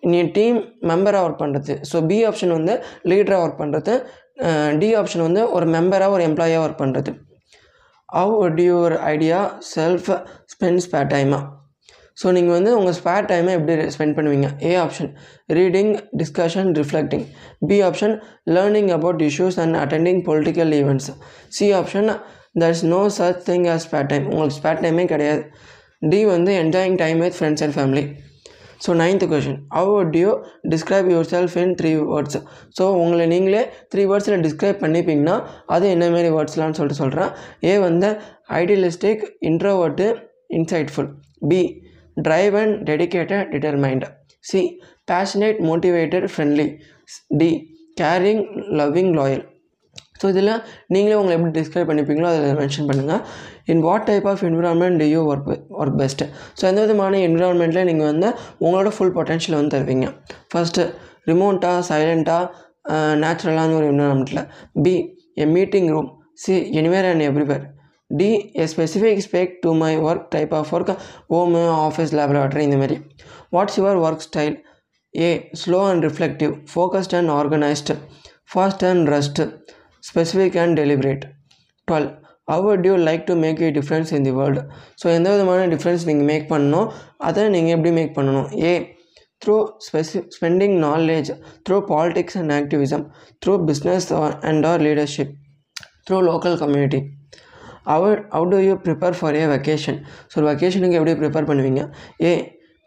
நீ 0.04 0.20
டீம் 0.32 0.58
மெம்பராக 0.82 1.26
ஒர்க் 1.26 1.42
பண்ணுறது 1.42 1.74
ஸோ 1.82 1.98
பி 2.08 2.18
ஆப்ஷன் 2.26 2.54
வந்து 2.54 2.74
லீடராக 3.06 3.44
ஒர்க் 3.44 3.62
பண்ணுறது 3.62 3.94
டி 4.80 4.90
ஆப்ஷன் 4.96 5.26
வந்து 5.26 5.42
ஒரு 5.52 5.66
மெம்பராக 5.66 6.16
ஒரு 6.16 6.24
எம்ப்ளாயாக 6.24 6.66
ஒர்க் 6.66 6.82
பண்ணுறது 6.82 7.12
how 8.10 8.36
would 8.36 8.60
your 8.62 8.94
idea 9.08 9.40
self 9.76 10.08
spends 10.46 10.88
பே 10.92 11.02
டைமாக 11.10 11.44
ஸோ 12.20 12.28
நீங்கள் 12.36 12.56
வந்து 12.58 12.72
உங்கள் 12.78 12.96
ஸ்பேர் 13.00 13.28
டைமை 13.32 13.52
எப்படி 13.58 13.88
ஸ்பெண்ட் 13.96 14.16
பண்ணுவீங்க? 14.18 14.48
A 14.70 14.72
option 14.86 15.10
reading 15.58 15.92
discussion 16.22 16.72
reflecting 16.80 17.26
B 17.70 17.78
option 17.90 18.16
learning 18.56 18.92
about 18.98 19.22
issues 19.30 19.60
and 19.64 19.78
attending 19.84 20.22
political 20.30 20.74
events 20.80 21.10
C 21.58 21.68
option 21.82 22.10
there 22.62 22.74
is 22.76 22.86
no 22.96 23.02
such 23.20 23.44
thing 23.50 23.68
or 23.74 23.84
spare 23.86 24.10
time 24.14 24.26
உங்களுக்கு 24.32 24.58
spare 24.62 24.82
டைமே 24.86 25.06
கிடையாது. 25.14 25.44
டி 26.12 26.20
வந்து 26.34 26.52
enjoying 26.64 26.98
time 27.04 27.22
with 27.26 27.38
friends 27.38 27.64
and 27.66 27.76
family 27.78 28.04
so 28.84 28.92
ninth 29.02 29.26
question 29.32 29.58
how 29.78 29.90
would 29.96 30.14
you 30.20 30.30
describe 30.74 31.08
yourself 31.32 31.56
in 31.64 31.74
three 31.80 31.90
words 32.12 32.38
so 32.78 32.84
உங்களை 33.02 33.26
நீங்களே 33.34 33.62
three 33.94 34.04
வேர்ட்ஸில் 34.12 34.44
describe 34.46 34.80
பண்ணிப்பீங்கன்னா 34.84 35.36
அது 35.76 35.88
என்ன 35.96 36.08
மாரி 36.14 36.30
வேர்ட்ஸ்லாம்னு 36.36 36.78
சொல்லிட்டு 36.80 37.02
சொல்கிறேன் 37.04 37.32
ஏ 37.70 37.74
வந்து 37.88 38.10
idealistic 38.62 39.26
introvert 39.50 40.08
insightful 40.60 41.10
B 41.52 41.62
drive 42.22 42.56
and 42.56 42.86
dedicated 42.86 43.52
determined. 43.52 44.04
C 44.44 44.82
passionate 45.08 45.60
motivated 45.62 46.26
friendly. 46.32 46.70
D 47.38 47.52
caring 47.98 48.42
loving 48.80 49.10
loyal 49.16 49.42
so 50.22 50.26
இதில் 50.28 50.52
நீங்களே 50.94 51.16
உங்களை 51.20 51.34
எப்படி 51.36 51.52
டிஸ்கிரைப் 51.58 51.90
பண்ணிப்பீங்களோ 51.90 52.28
அதில் 52.32 52.58
மென்ஷன் 52.60 52.88
பண்ணுங்கள் 52.90 53.22
in 53.72 53.82
what 53.88 54.06
type 54.10 54.28
of 54.32 54.44
environment 54.50 55.00
do 55.02 55.06
you 55.06 55.22
work 55.32 55.50
work 55.82 55.98
best 56.02 56.28
so 56.60 56.64
எந்த 56.70 56.80
விதமான 56.86 57.20
என்விரான்மெண்ட்டில் 57.28 57.88
நீங்கள் 57.90 58.10
வந்து 58.12 58.30
உங்களோட 58.66 58.92
ஃபுல் 58.96 59.14
பொட்டன்ஷியல் 59.18 59.58
வந்து 59.60 59.74
தருவீங்க? 59.76 60.08
ஃபஸ்ட்டு 60.52 60.86
ரிமோட்டாக 61.30 61.82
சைலண்ட்டாக 61.90 62.46
நேச்சுரலான 63.24 63.76
ஒரு 63.80 63.88
என்விரான்மெண்ட்டில் 63.94 64.44
B 64.86 64.96
a 65.44 65.48
meeting 65.58 65.90
room 65.96 66.10
C 66.44 66.56
anywhere 66.82 67.10
and 67.12 67.26
everywhere 67.30 67.66
D 68.10 68.30
a 68.64 68.68
specific 68.74 69.24
spec 69.28 69.54
to 69.64 69.72
my 69.84 69.94
work 70.10 70.28
type 70.36 70.54
of 70.60 70.72
work 70.76 70.94
home 71.34 71.64
office 71.88 72.14
laboratory 72.20 72.64
இந்த 72.70 72.78
மாதிரி 72.84 72.98
what's 73.58 73.78
your 73.80 74.00
work 74.06 74.26
style 74.30 74.56
A 75.14 75.30
slow 75.64 75.82
and 75.92 76.06
reflective 76.10 76.54
focused 76.74 77.16
and 77.20 77.34
organised 77.40 77.96
fast 78.54 78.86
and 78.92 79.10
rest 79.16 79.44
specific 80.10 80.58
and 80.64 80.76
deliberate 80.82 81.26
twelve 81.88 82.10
how 82.52 82.60
would 82.66 82.86
you 82.88 82.94
like 83.08 83.24
to 83.28 83.34
make 83.42 83.60
a 83.66 83.68
difference 83.72 84.12
in 84.18 84.22
the 84.28 84.32
world 84.38 84.62
so 85.02 85.06
எந்த 85.18 85.28
விதமான 85.34 85.66
difference 85.74 86.06
நீங்கள் 86.10 86.28
make 86.30 86.46
பண்ணணும்? 86.54 86.88
அதை 87.28 87.44
நீங்கள் 87.56 87.74
எப்படி 87.76 87.92
make 87.98 88.16
பண்ணணும்? 88.18 88.48
A 88.64 88.72
through 89.44 89.58
ஸ்பெசி 89.88 90.20
spending 90.36 90.76
knowledge 90.86 91.30
through 91.66 91.78
politics 91.92 92.38
and 92.42 92.54
activism 92.58 93.04
through 93.46 93.54
business 93.70 94.08
and 94.50 94.66
or 94.72 94.82
leadership 94.88 95.34
through 96.08 96.18
local 96.30 96.58
community 96.64 97.02
our 97.84 98.20
how 98.36 98.48
do 98.54 98.58
you 98.68 98.74
prepare 98.86 99.18
for 99.20 99.38
a 99.42 99.44
vacation 99.56 100.00
so 100.34 100.44
வெக்கேஷனுக்கு 100.50 100.98
எப்படி 101.00 101.14
prepare 101.22 101.50
பண்ணுவீங்க? 101.52 101.84
A 102.28 102.34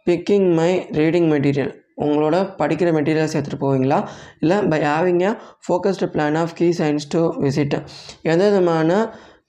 picking 0.06 0.48
my 0.58 0.70
reading 1.00 1.28
material 1.34 1.72
உங்களோட 2.04 2.36
படிக்கிற 2.60 2.88
materials 2.98 3.34
எடுத்துகிட்டு 3.36 3.64
போவீங்களா? 3.64 3.98
இல்லை 4.40 4.58
by 4.72 4.78
having 4.80 5.20
a 5.26 5.32
focused 5.66 6.08
plan 6.14 6.38
of 6.42 6.54
key 6.60 6.68
signs 6.80 7.06
to 7.14 7.20
visit 7.44 7.76
எந்த 8.22 8.42
விதமான 8.48 8.90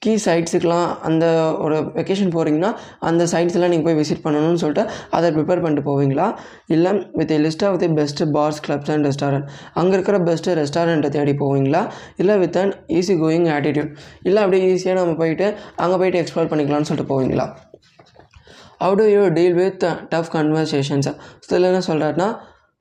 key 0.03 0.13
சைட்ஸுக்கெலாம் 0.25 0.87
அந்த 1.07 1.25
ஒரு 1.65 1.75
வெக்கேஷன் 1.97 2.31
போகிறீங்கன்னா 2.35 2.71
அந்த 3.09 3.23
சைட்ஸ்லாம் 3.33 3.71
நீங்கள் 3.73 3.87
போய் 3.87 3.97
விசிட் 4.01 4.23
பண்ணணும்னு 4.25 4.61
சொல்லிட்டு 4.63 4.83
அதை 5.17 5.27
ப்ரிப்பேர் 5.35 5.61
பண்ணிட்டு 5.63 5.83
போவீங்களா? 5.89 6.27
இல்லை 6.75 6.91
with 7.19 7.33
list 7.45 7.65
of 7.67 7.77
the 7.83 7.89
best 7.99 8.27
bars 8.37 8.61
clubs 8.67 8.91
and 8.95 9.07
restaurant 9.09 9.47
அங்கே 9.81 9.93
இருக்கிற 9.97 10.19
பெஸ்ட்டு 10.29 10.55
ரெஸ்டாரண்ட்டை 10.61 11.11
தேடி 11.17 11.35
போவீங்களா? 11.43 11.81
இல்லை 12.23 12.37
with 12.43 12.57
an 12.63 12.73
easy 12.99 13.15
going 13.23 13.47
attitude 13.57 13.91
இல்லை 14.29 14.41
அப்படியே 14.45 14.63
ஈஸியாக 14.73 14.97
நம்ம 15.01 15.13
போயிட்டு 15.21 15.47
அங்கே 15.83 15.99
போயிட்டு 16.01 16.21
எக்ஸ்ப்ளோர் 16.23 16.51
பண்ணிக்கலாம்னு 16.53 16.89
சொல்லிட்டு 16.91 17.11
போவீங்களா? 17.13 17.47
How 18.83 18.95
do 18.99 19.05
you 19.15 19.21
deal 19.37 19.57
with 19.61 19.83
tough 20.13 20.31
conversations 20.37 21.09
இதில் 21.45 21.69
என்ன 21.71 21.81
சொல்கிறாருன்னா 21.89 22.29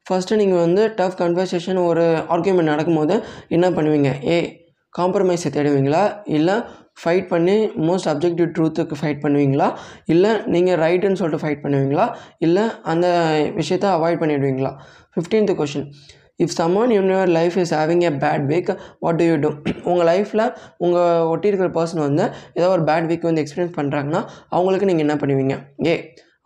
ஃபஸ்ட்டு 0.06 0.38
நீங்கள் 0.40 0.62
வந்து 0.66 0.82
டஃப் 0.98 1.16
கன்வர்சேஷன் 1.20 1.78
ஒரு 1.88 2.04
ஆர்கியூமெண்ட் 2.34 2.70
நடக்கும்போது 2.72 3.14
என்ன 3.56 3.66
பண்ணுவீங்க? 3.76 4.10
ஏ 4.32 4.38
காம்ப்ரமைஸை 4.94 5.50
தேடுவீங்களா? 5.56 6.00
இல்லை 6.38 6.56
ஃபைட் 6.96 7.28
பண்ணி 7.32 7.56
மோஸ்ட் 7.88 8.08
அப்ஜெக்டிவ் 8.12 8.48
ட்ரூத்துக்கு 8.56 8.96
ஃபைட் 9.00 9.22
பண்ணுவீங்களா? 9.24 9.68
இல்லை 10.14 10.32
நீங்கள் 10.54 10.80
ரைட்டுன்னு 10.84 11.20
சொல்லிட்டு 11.20 11.44
ஃபைட் 11.44 11.62
பண்ணுவீங்களா? 11.66 12.06
இல்லை 12.46 12.64
அந்த 12.92 13.06
விஷயத்தை 13.60 13.88
அவாய்ட் 13.98 14.20
பண்ணிடுவீங்களா? 14.22 14.72
Fifteenth 15.14 15.54
question 15.60 15.86
if 16.42 16.54
someone 16.58 16.92
in 16.96 17.10
your 17.14 17.30
life 17.38 17.56
is 17.62 17.72
having 17.78 18.04
a 18.08 18.12
bad 18.24 18.44
week 18.52 18.70
what 19.04 19.18
do 19.20 19.24
you 19.30 19.34
do 19.44 19.50
உங்கள் 19.90 20.08
லைஃப்பில் 20.10 20.44
உங்கள் 20.84 21.26
ஒட்டி 21.32 21.50
இருக்கிற 21.50 21.68
பர்சன் 21.78 22.04
வந்து 22.08 22.24
ஏதோ 22.58 22.68
ஒரு 22.76 22.84
பேட் 22.90 23.08
வீக் 23.10 23.28
வந்து 23.28 23.42
எக்ஸ்பீரியன்ஸ் 23.44 23.76
பண்ணுறாங்கன்னா 23.78 24.20
அவங்களுக்கு 24.56 24.88
நீங்கள் 24.90 25.06
என்ன 25.06 25.16
பண்ணுவீங்க? 25.22 25.56
ஏ 25.90 25.94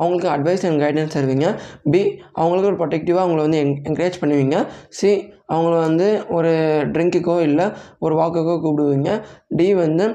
அவங்களுக்கு 0.01 0.29
அட்வைஸ் 0.33 0.65
அண்ட் 0.69 0.83
கைடன்ஸ் 0.85 1.15
தருவீங்க. 1.17 1.47
பி 1.93 2.01
அவங்களுக்கு 2.41 2.71
ஒரு 2.71 2.79
ப்ரொடெக்டிவாக 2.83 3.23
அவங்கள 3.25 3.43
வந்து 3.47 3.61
என் 3.65 3.77
என்கரேஜ் 3.91 4.19
பண்ணுவீங்க. 4.23 4.57
சி 4.99 5.11
அவங்கள 5.55 5.75
வந்து 5.89 6.09
ஒரு 6.37 6.53
ட்ரிங்க்குக்கோ 6.95 7.37
இல்லை 7.49 7.69
ஒரு 8.07 8.15
வாக்குக்கோ 8.23 8.57
கூப்பிடுவீங்க. 8.65 9.13
டி 9.59 9.69
வந்து 9.85 10.07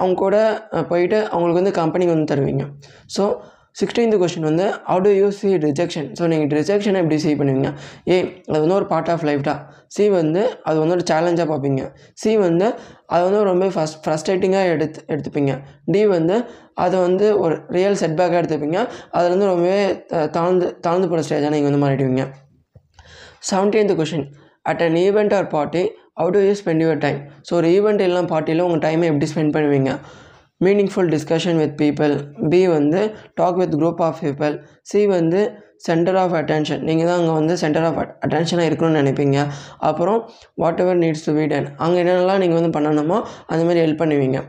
அவங்க 0.00 0.14
கூட 0.24 0.36
போய்ட்டு 0.72 0.90
போயிட்டு 0.90 1.18
அவங்களுக்கு 1.32 1.62
வந்து 1.62 1.78
கம்பெனி 1.80 2.04
வந்து 2.12 2.28
தருவீங்க. 2.34 2.64
ஸோ 3.16 3.24
சிக்ஸ்டீன்த் 3.80 4.16
கொஸ்டின் 4.20 4.46
வந்து 4.48 4.64
how 4.86 4.96
do 5.04 5.10
you 5.18 5.26
see 5.36 5.48
rejection 5.64 6.08
so 6.18 6.24
நீங்கள் 6.30 6.48
ரிஜெக்ஷனை 6.58 6.98
எப்படி 7.02 7.16
சீ 7.24 7.32
பண்ணுவீங்க? 7.40 7.68
ஏ 8.12 8.16
அது 8.50 8.60
வந்து 8.62 8.76
ஒரு 8.78 8.86
பார்ட் 8.92 9.10
ஆஃப் 9.12 9.24
லைஃப் 9.28 9.44
தான் 9.48 9.60
சி 9.96 10.04
வந்து 10.16 10.42
அது 10.68 10.76
வந்து 10.82 10.94
ஒரு 10.96 11.04
சேலஞ்சாக 11.10 11.46
பார்ப்பீங்க. 11.52 11.82
சி 12.22 12.30
வந்து 12.46 12.66
அது 13.14 13.22
வந்து 13.28 13.40
ரொம்ப 13.50 13.68
ஃபஸ்ட் 13.76 14.00
ஃப்ரஸ்ட்ரேட்டிங்காக 14.04 14.72
எடுத்து 14.74 15.00
எடுத்துப்பீங்க. 15.12 15.54
டி 15.94 16.02
வந்து 16.16 16.36
அதை 16.84 16.96
வந்து 17.06 17.26
ஒரு 17.44 17.56
ரியல் 17.76 17.98
செட்பேக்காக 18.02 18.40
எடுத்துப்பீங்க. 18.42 18.80
அதில் 19.16 19.32
வந்து 19.34 19.50
ரொம்பவே 19.52 19.80
தாழ்ந்து 20.38 20.68
தாழ்ந்து 20.86 21.08
போகிற 21.12 21.24
ஸ்டேஜாக 21.28 21.52
நீங்கள் 21.56 21.70
வந்து 21.70 21.84
மாறிடுவீங்க. 21.86 22.24
Seventeenth 23.50 23.98
question 24.00 24.26
at 24.66 24.82
an 24.86 24.98
event 25.06 25.34
or 25.38 25.48
party 25.56 25.82
how 26.20 26.32
do 26.36 26.40
you 26.46 26.54
spend 26.60 26.82
your 26.84 27.00
time 27.04 27.20
so 27.48 27.54
ஒரு 27.60 27.68
ஈவெண்ட் 27.76 28.02
எல்லாம் 28.08 28.28
பார்ட்டியில் 28.32 28.64
உங்கள் 28.66 28.82
டைமை 28.86 29.06
எப்படி 29.10 29.28
ஸ்பெண்ட் 29.32 29.54
பண்ணுவீங்க? 29.56 29.92
Meaningful 30.66 31.10
discussion 31.14 31.58
with 31.62 31.74
people 31.82 32.14
B 32.52 32.60
வந்து 32.76 33.00
talk 33.40 33.58
with 33.62 33.74
group 33.80 34.02
of 34.08 34.20
people 34.24 34.56
C 34.90 35.02
வந்து 35.16 35.40
சென்டர் 35.86 36.18
ஆஃப் 36.22 36.34
அட்டென்ஷன் 36.38 36.82
நீங்கள் 36.88 37.08
தான் 37.10 37.18
அங்கே 37.20 37.34
வந்து 37.38 37.54
சென்டர் 37.62 37.86
ஆஃப் 37.88 38.00
அட்டென்ஷனாக 38.24 38.68
இருக்கணும்னு 38.70 39.00
நினைப்பீங்க. 39.02 39.38
அப்புறம் 39.88 40.18
whatever 40.84 41.00
needs 41.04 41.26
to 41.26 41.32
be 41.38 41.46
done 41.52 41.68
அங்கே 41.84 42.00
என்னென்னலாம் 42.02 42.42
நீங்கள் 42.42 42.58
வந்து 42.60 42.74
பண்ணணுமோ 42.76 43.18
அந்த 43.50 43.62
மாதிரி 43.68 43.82
ஹெல்ப் 43.84 44.02
பண்ணுவீங்க. 44.02 44.40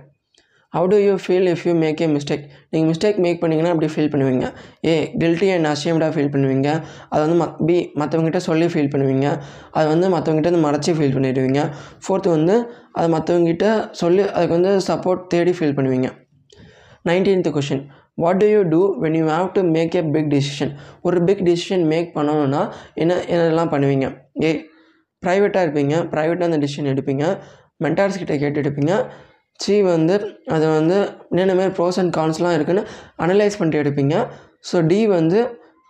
How 0.75 0.87
do 0.91 0.97
you 1.05 1.13
feel 1.23 1.47
if 1.53 1.63
you 1.67 1.71
make 1.83 2.01
a 2.03 2.07
mistake 2.15 2.43
நீங்கள் 2.71 2.89
மிஸ்டேக் 2.89 3.17
மேக் 3.23 3.39
பண்ணிங்கன்னா 3.41 3.71
அப்படி 3.73 3.87
ஃபீல் 3.93 4.11
பண்ணுவீங்க. 4.13 4.45
ஏ 4.89 4.93
கில்ட்டி 5.21 5.47
அண்ட் 5.55 5.67
அஷேம்டாக 5.71 6.11
ஃபீல் 6.15 6.31
பண்ணுவீங்க. 6.35 6.67
அதை 7.11 7.21
வந்து 7.23 7.37
ம 7.41 7.45
பி 7.67 7.77
மற்றவங்ககிட்ட 8.01 8.41
சொல்லி 8.49 8.67
ஃபீல் 8.73 8.91
பண்ணுவீங்க. 8.93 9.27
அது 9.77 9.87
வந்து 9.93 10.09
மற்றவங்ககிட்ட 10.15 10.51
வந்து 10.51 10.65
மறைச்சி 10.67 10.91
ஃபீல் 10.97 11.15
பண்ணிடுவீங்க. 11.15 11.63
ஃபோர்த்து 12.05 12.29
வந்து 12.37 12.55
அது 12.99 13.07
மற்றவங்ககிட்ட 13.15 13.65
சொல்லி 14.01 14.23
அதுக்கு 14.35 14.55
வந்து 14.57 14.73
சப்போர்ட் 14.89 15.25
தேடி 15.33 15.53
ஃபீல் 15.57 15.75
பண்ணுவீங்க. 15.79 16.09
Nineteenth 17.09 17.49
question 17.57 17.83
what 18.23 18.39
do 18.43 18.47
you 18.53 18.61
do 18.73 18.81
when 19.03 19.17
you 19.19 19.25
have 19.35 19.49
to 19.57 19.63
make 19.75 19.97
a 19.99 20.03
big 20.15 20.29
decision 20.35 20.71
ஒரு 21.07 21.19
பிக் 21.27 21.43
டிசிஷன் 21.49 21.83
மேக் 21.93 22.09
பண்ணணும்னா 22.17 22.61
என்ன 23.03 23.17
என்னெல்லாம் 23.33 23.71
பண்ணுவீங்க? 23.73 24.07
ஏ 24.45 24.51
ப்ரைவேட்டாக 25.23 25.65
இருப்பீங்க. 25.65 25.95
ப்ரைவேட்டாக 26.13 26.49
அந்த 26.51 26.59
டிசிஷன் 26.65 26.89
எடுப்பீங்க. 26.93 27.25
மென்டார்ஸ் 27.85 28.19
கிட்டே 28.21 28.37
கேட்டு 28.43 28.59
எடுப்பீங்க. 28.63 28.93
சி 29.63 29.73
வந்து 29.93 30.15
அதை 30.55 30.67
வந்து 30.77 30.97
என்னென்ன 31.31 31.55
மாதிரி 31.57 31.73
ப்ரோஸ் 31.79 31.99
அண்ட் 32.01 32.13
கான்ஸ்லாம் 32.19 32.55
இருக்குன்னு 32.57 32.83
அனலைஸ் 33.23 33.57
பண்ணிட்டு 33.59 33.81
எடுப்பீங்க. 33.83 34.15
ஸோ 34.69 34.85
டி 34.91 34.99
வந்து 35.17 35.39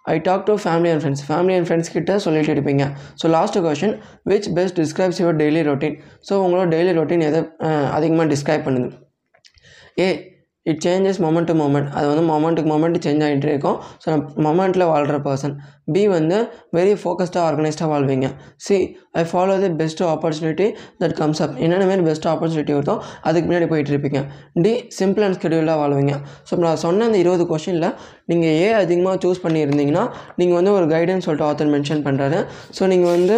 I 0.06 0.15
talk 0.28 0.45
to 0.50 0.54
family 0.63 0.89
and 0.91 1.02
friends 1.04 1.24
family 1.28 1.56
and 1.58 1.67
friends 1.67 1.91
கிட்ட 1.95 2.12
சொல்லிட்டு 2.26 2.54
எடுப்பீங்க. 2.54 2.84
So 3.21 3.26
last 3.38 3.58
question 3.65 3.95
which 4.32 4.50
best 4.58 4.78
describes 4.82 5.19
your 5.24 5.38
daily 5.41 5.62
routine 5.69 5.97
so 6.28 6.34
உங்களோட 6.45 6.67
டெய்லி 6.76 6.93
ரொட்டீன் 7.00 7.26
எதை 7.30 7.41
அதிகமாக 7.97 8.28
டிஸ்கிரைப் 8.34 8.65
பண்ணுது? 8.67 8.89
A 10.04 10.08
it 10.65 10.82
changes 10.86 11.19
moment 11.26 11.50
to 11.52 11.54
moment 11.62 11.88
அது 11.97 12.08
வந்து 12.12 12.24
மொமெண்ட்டுக்கு 12.32 12.69
மொமெண்ட் 12.71 12.97
சேஞ்ச் 13.06 13.24
ஆகிட்டே 13.28 13.52
இருக்கும். 13.54 13.78
ஸோ 14.04 14.10
மொமெண்ட்டில் 14.47 14.86
வாழ்கிற 14.91 15.17
பர்சன் 15.28 15.56
பி 15.93 16.04
வந்து 16.15 16.38
வெரி 16.78 16.91
ஃபோக்கஸ்டாக 17.02 17.43
ஆர்கனைஸ்டாக 17.50 17.88
வாழ்வீங்க. 17.93 18.28
C 18.65 18.76
I 19.21 19.24
follow 19.32 19.56
the 19.63 19.69
best 19.82 20.04
opportunity 20.12 20.67
that 21.02 21.15
comes 21.21 21.41
up 21.45 21.56
என்னென்ன 21.65 21.88
மாரி 21.91 22.06
பெஸ்ட் 22.10 22.28
ஆப்பர்ச்சுனிட்டி 22.34 22.74
வருதோ 22.78 22.95
அதுக்கு 23.28 23.47
முன்னாடி 23.50 23.67
போயிட்டு 23.71 23.91
இருப்பீங்க. 23.93 24.21
டி 24.65 24.74
சிம்பிள் 25.00 25.26
அண்ட் 25.28 25.38
ஸ்கெடியூலாக 25.39 25.78
வாழ்வீங்க. 25.84 26.13
ஸோ 26.50 26.60
நான் 26.65 26.82
சொன்ன 26.86 27.06
அந்த 27.10 27.19
இருபது 27.24 27.45
கொஷனில் 27.54 27.89
நீங்கள் 28.32 28.56
ஏ 28.65 28.69
அதிகமாக 28.84 29.17
சூஸ் 29.26 29.43
பண்ணியிருந்தீங்கன்னா 29.45 30.06
நீங்கள் 30.41 30.58
வந்து 30.60 30.74
ஒரு 30.78 30.88
கைடன்ஸ் 30.93 31.28
சொல்லிட்டு 31.28 31.47
ஆத்தர் 31.50 31.74
மென்ஷன் 31.76 32.06
பண்ணுறாரு 32.08 32.39
ஸோ 32.80 32.88
நீங்கள் 32.93 33.13
வந்து 33.17 33.38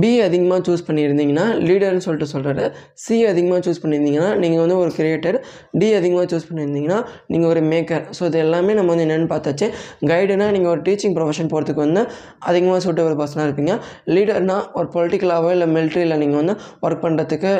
பி 0.00 0.10
அதிகமாக 0.26 0.60
சூஸ் 0.66 0.84
பண்ணியிருந்தீங்கன்னா 0.86 1.46
லீடர்னு 1.68 2.02
சொல்லிட்டு 2.04 2.28
சொல்கிறாரு 2.32 2.64
சி 3.04 3.16
அதிகமாக 3.30 3.60
சூஸ் 3.66 3.80
பண்ணியிருந்தீங்கன்னா 3.82 4.28
நீங்கள் 4.42 4.62
வந்து 4.64 4.76
ஒரு 4.82 4.90
கிரியேட்டர் 4.98 5.36
டி 5.80 5.88
அதிகமாக 5.98 6.26
சூஸ் 6.32 6.46
பண்ணியிருந்தீங்கன்னா 6.48 6.98
நீங்கள் 7.32 7.50
ஒரு 7.52 7.62
மேக்கர் 7.72 8.04
ஸோ 8.18 8.22
இது 8.30 8.38
எல்லாமே 8.44 8.74
நம்ம 8.78 8.90
வந்து 8.92 9.04
என்னென்னு 9.06 9.28
பார்த்தாச்சு. 9.32 9.66
கைடுனா 10.10 10.46
நீங்கள் 10.56 10.72
ஒரு 10.74 10.82
டீச்சிங் 10.86 11.14
ப்ரொஃபஷன் 11.16 11.50
போகிறதுக்கு 11.52 11.82
வந்து 11.86 12.02
அதிகமாக 12.50 12.80
சூட்டபிள் 12.86 13.18
பர்சனாக 13.20 13.46
இருப்பீங்க. 13.48 13.74
லீடர்னா 14.14 14.56
ஒரு 14.78 14.88
பொலிட்டிக்கலாகவோ 14.94 15.50
இல்லை 15.56 15.68
மிலிட்ரியில் 15.74 16.18
நீங்கள் 16.22 16.40
வந்து 16.42 16.54
ஒர்க் 16.86 17.02
பண்ணுறதுக்கு 17.04 17.52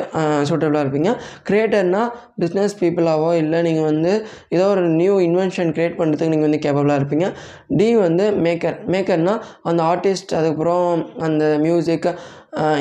சூட்டபிளாக 0.49 0.83
இருப்பீங்க. 0.85 1.11
கிரியேட்டர்னா 1.49 2.03
பிஸ்னஸ் 2.43 2.77
பீப்புளாகவோ 2.81 3.31
இல்லை 3.43 3.61
நீங்கள் 3.67 3.87
வந்து 3.91 4.13
ஏதோ 4.57 4.65
ஒரு 4.73 4.85
நியூ 5.01 5.13
இன்வென்ஷன் 5.27 5.71
க்ரியேட் 5.77 5.97
பண்ணுறதுக்கு 6.01 6.33
நீங்கள் 6.35 6.49
வந்து 6.49 6.61
கேப்பபிளாக 6.65 6.99
இருப்பீங்க. 7.01 7.29
டி 7.79 7.89
வந்து 8.05 8.25
மேக்கர் 8.47 8.79
மேக்கர்னால் 8.95 9.41
அந்த 9.69 9.81
ஆர்டிஸ்ட் 9.91 10.33
அதுக்கப்புறம் 10.39 10.89
அந்த 11.27 11.43
மியூசிக் 11.65 12.09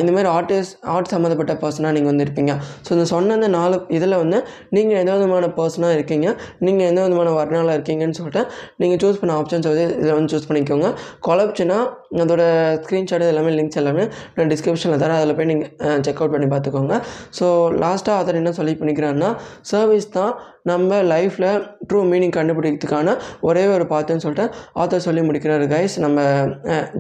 இந்த 0.01 0.11
மாதிரி 0.15 0.29
ஆர்டிஸ்ட் 0.37 0.75
ஆர்ட் 0.95 1.11
சம்மந்தப்பட்ட 1.13 1.53
பர்சனாக 1.61 1.93
நீங்கள் 1.97 2.11
வந்து 2.11 2.25
இருப்பீங்க. 2.25 2.53
ஸோ 2.87 2.91
இந்த 2.97 3.05
சொன்ன 3.13 3.37
அந்த 3.39 3.49
நாலு 3.55 3.77
இதில் 3.97 4.17
வந்து 4.23 4.39
நீங்கள் 4.77 4.99
எந்த 5.03 5.13
விதமான 5.17 5.47
பர்சனாக 5.59 5.97
இருக்கீங்க 5.97 6.27
நீங்கள் 6.67 6.89
எந்த 6.91 7.01
விதமான 7.07 7.31
வர்ணாவில் 7.39 7.73
இருக்கீங்கன்னு 7.77 8.17
சொல்லிட்டு 8.19 8.43
நீங்கள் 8.83 9.01
சூஸ் 9.05 9.21
பண்ண 9.21 9.33
ஆப்ஷன்ஸ் 9.41 9.69
வந்து 9.71 9.87
இதில் 10.01 10.15
வந்து 10.19 10.33
சூஸ் 10.35 10.49
பண்ணிக்கோங்க. 10.51 10.91
குழப்பிச்சுன்னா 11.29 11.79
அதோட 12.25 12.43
ஸ்க்ரீன்ஷாட் 12.85 13.27
எல்லாமே 13.31 13.55
லிங்க்ஸ் 13.59 13.81
எல்லாமே 13.83 14.05
நான் 14.37 14.53
டிஸ்கிரிப்ஷனில் 14.55 15.03
தரேன். 15.05 15.19
அதில் 15.23 15.37
போய் 15.41 15.51
நீங்கள் 15.53 16.05
செக் 16.07 16.21
அவுட் 16.23 16.37
பண்ணி 16.37 16.51
பார்த்துக்கோங்க. 16.55 17.01
ஸோ 17.41 17.49
லாஸ்ட்டாக 17.87 18.19
ஆத்தர் 18.19 18.41
என்ன 18.43 18.55
சொல்லி 18.61 18.77
பண்ணிக்கிறாருன்னா 18.83 19.33
சர்வீஸ் 19.73 20.13
தான் 20.19 20.33
நம்ம 20.73 21.03
லைஃப்பில் 21.15 21.51
ட்ரூ 21.91 22.01
மீனிங் 22.13 22.37
கண்டுபிடிக்கிறதுக்கான 22.39 23.19
ஒரே 23.49 23.67
ஒரு 23.77 23.87
பார்த்துன்னு 23.97 24.25
சொல்லிட்டு 24.29 24.49
ஆத்தர் 24.83 25.07
சொல்லி 25.09 25.23
முடிக்கிறாரு 25.31 25.67
கைஸ் 25.77 25.97
நம்ம 26.07 26.21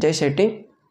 ஜெய் 0.04 0.20
ஷெட்டி. 0.22 0.48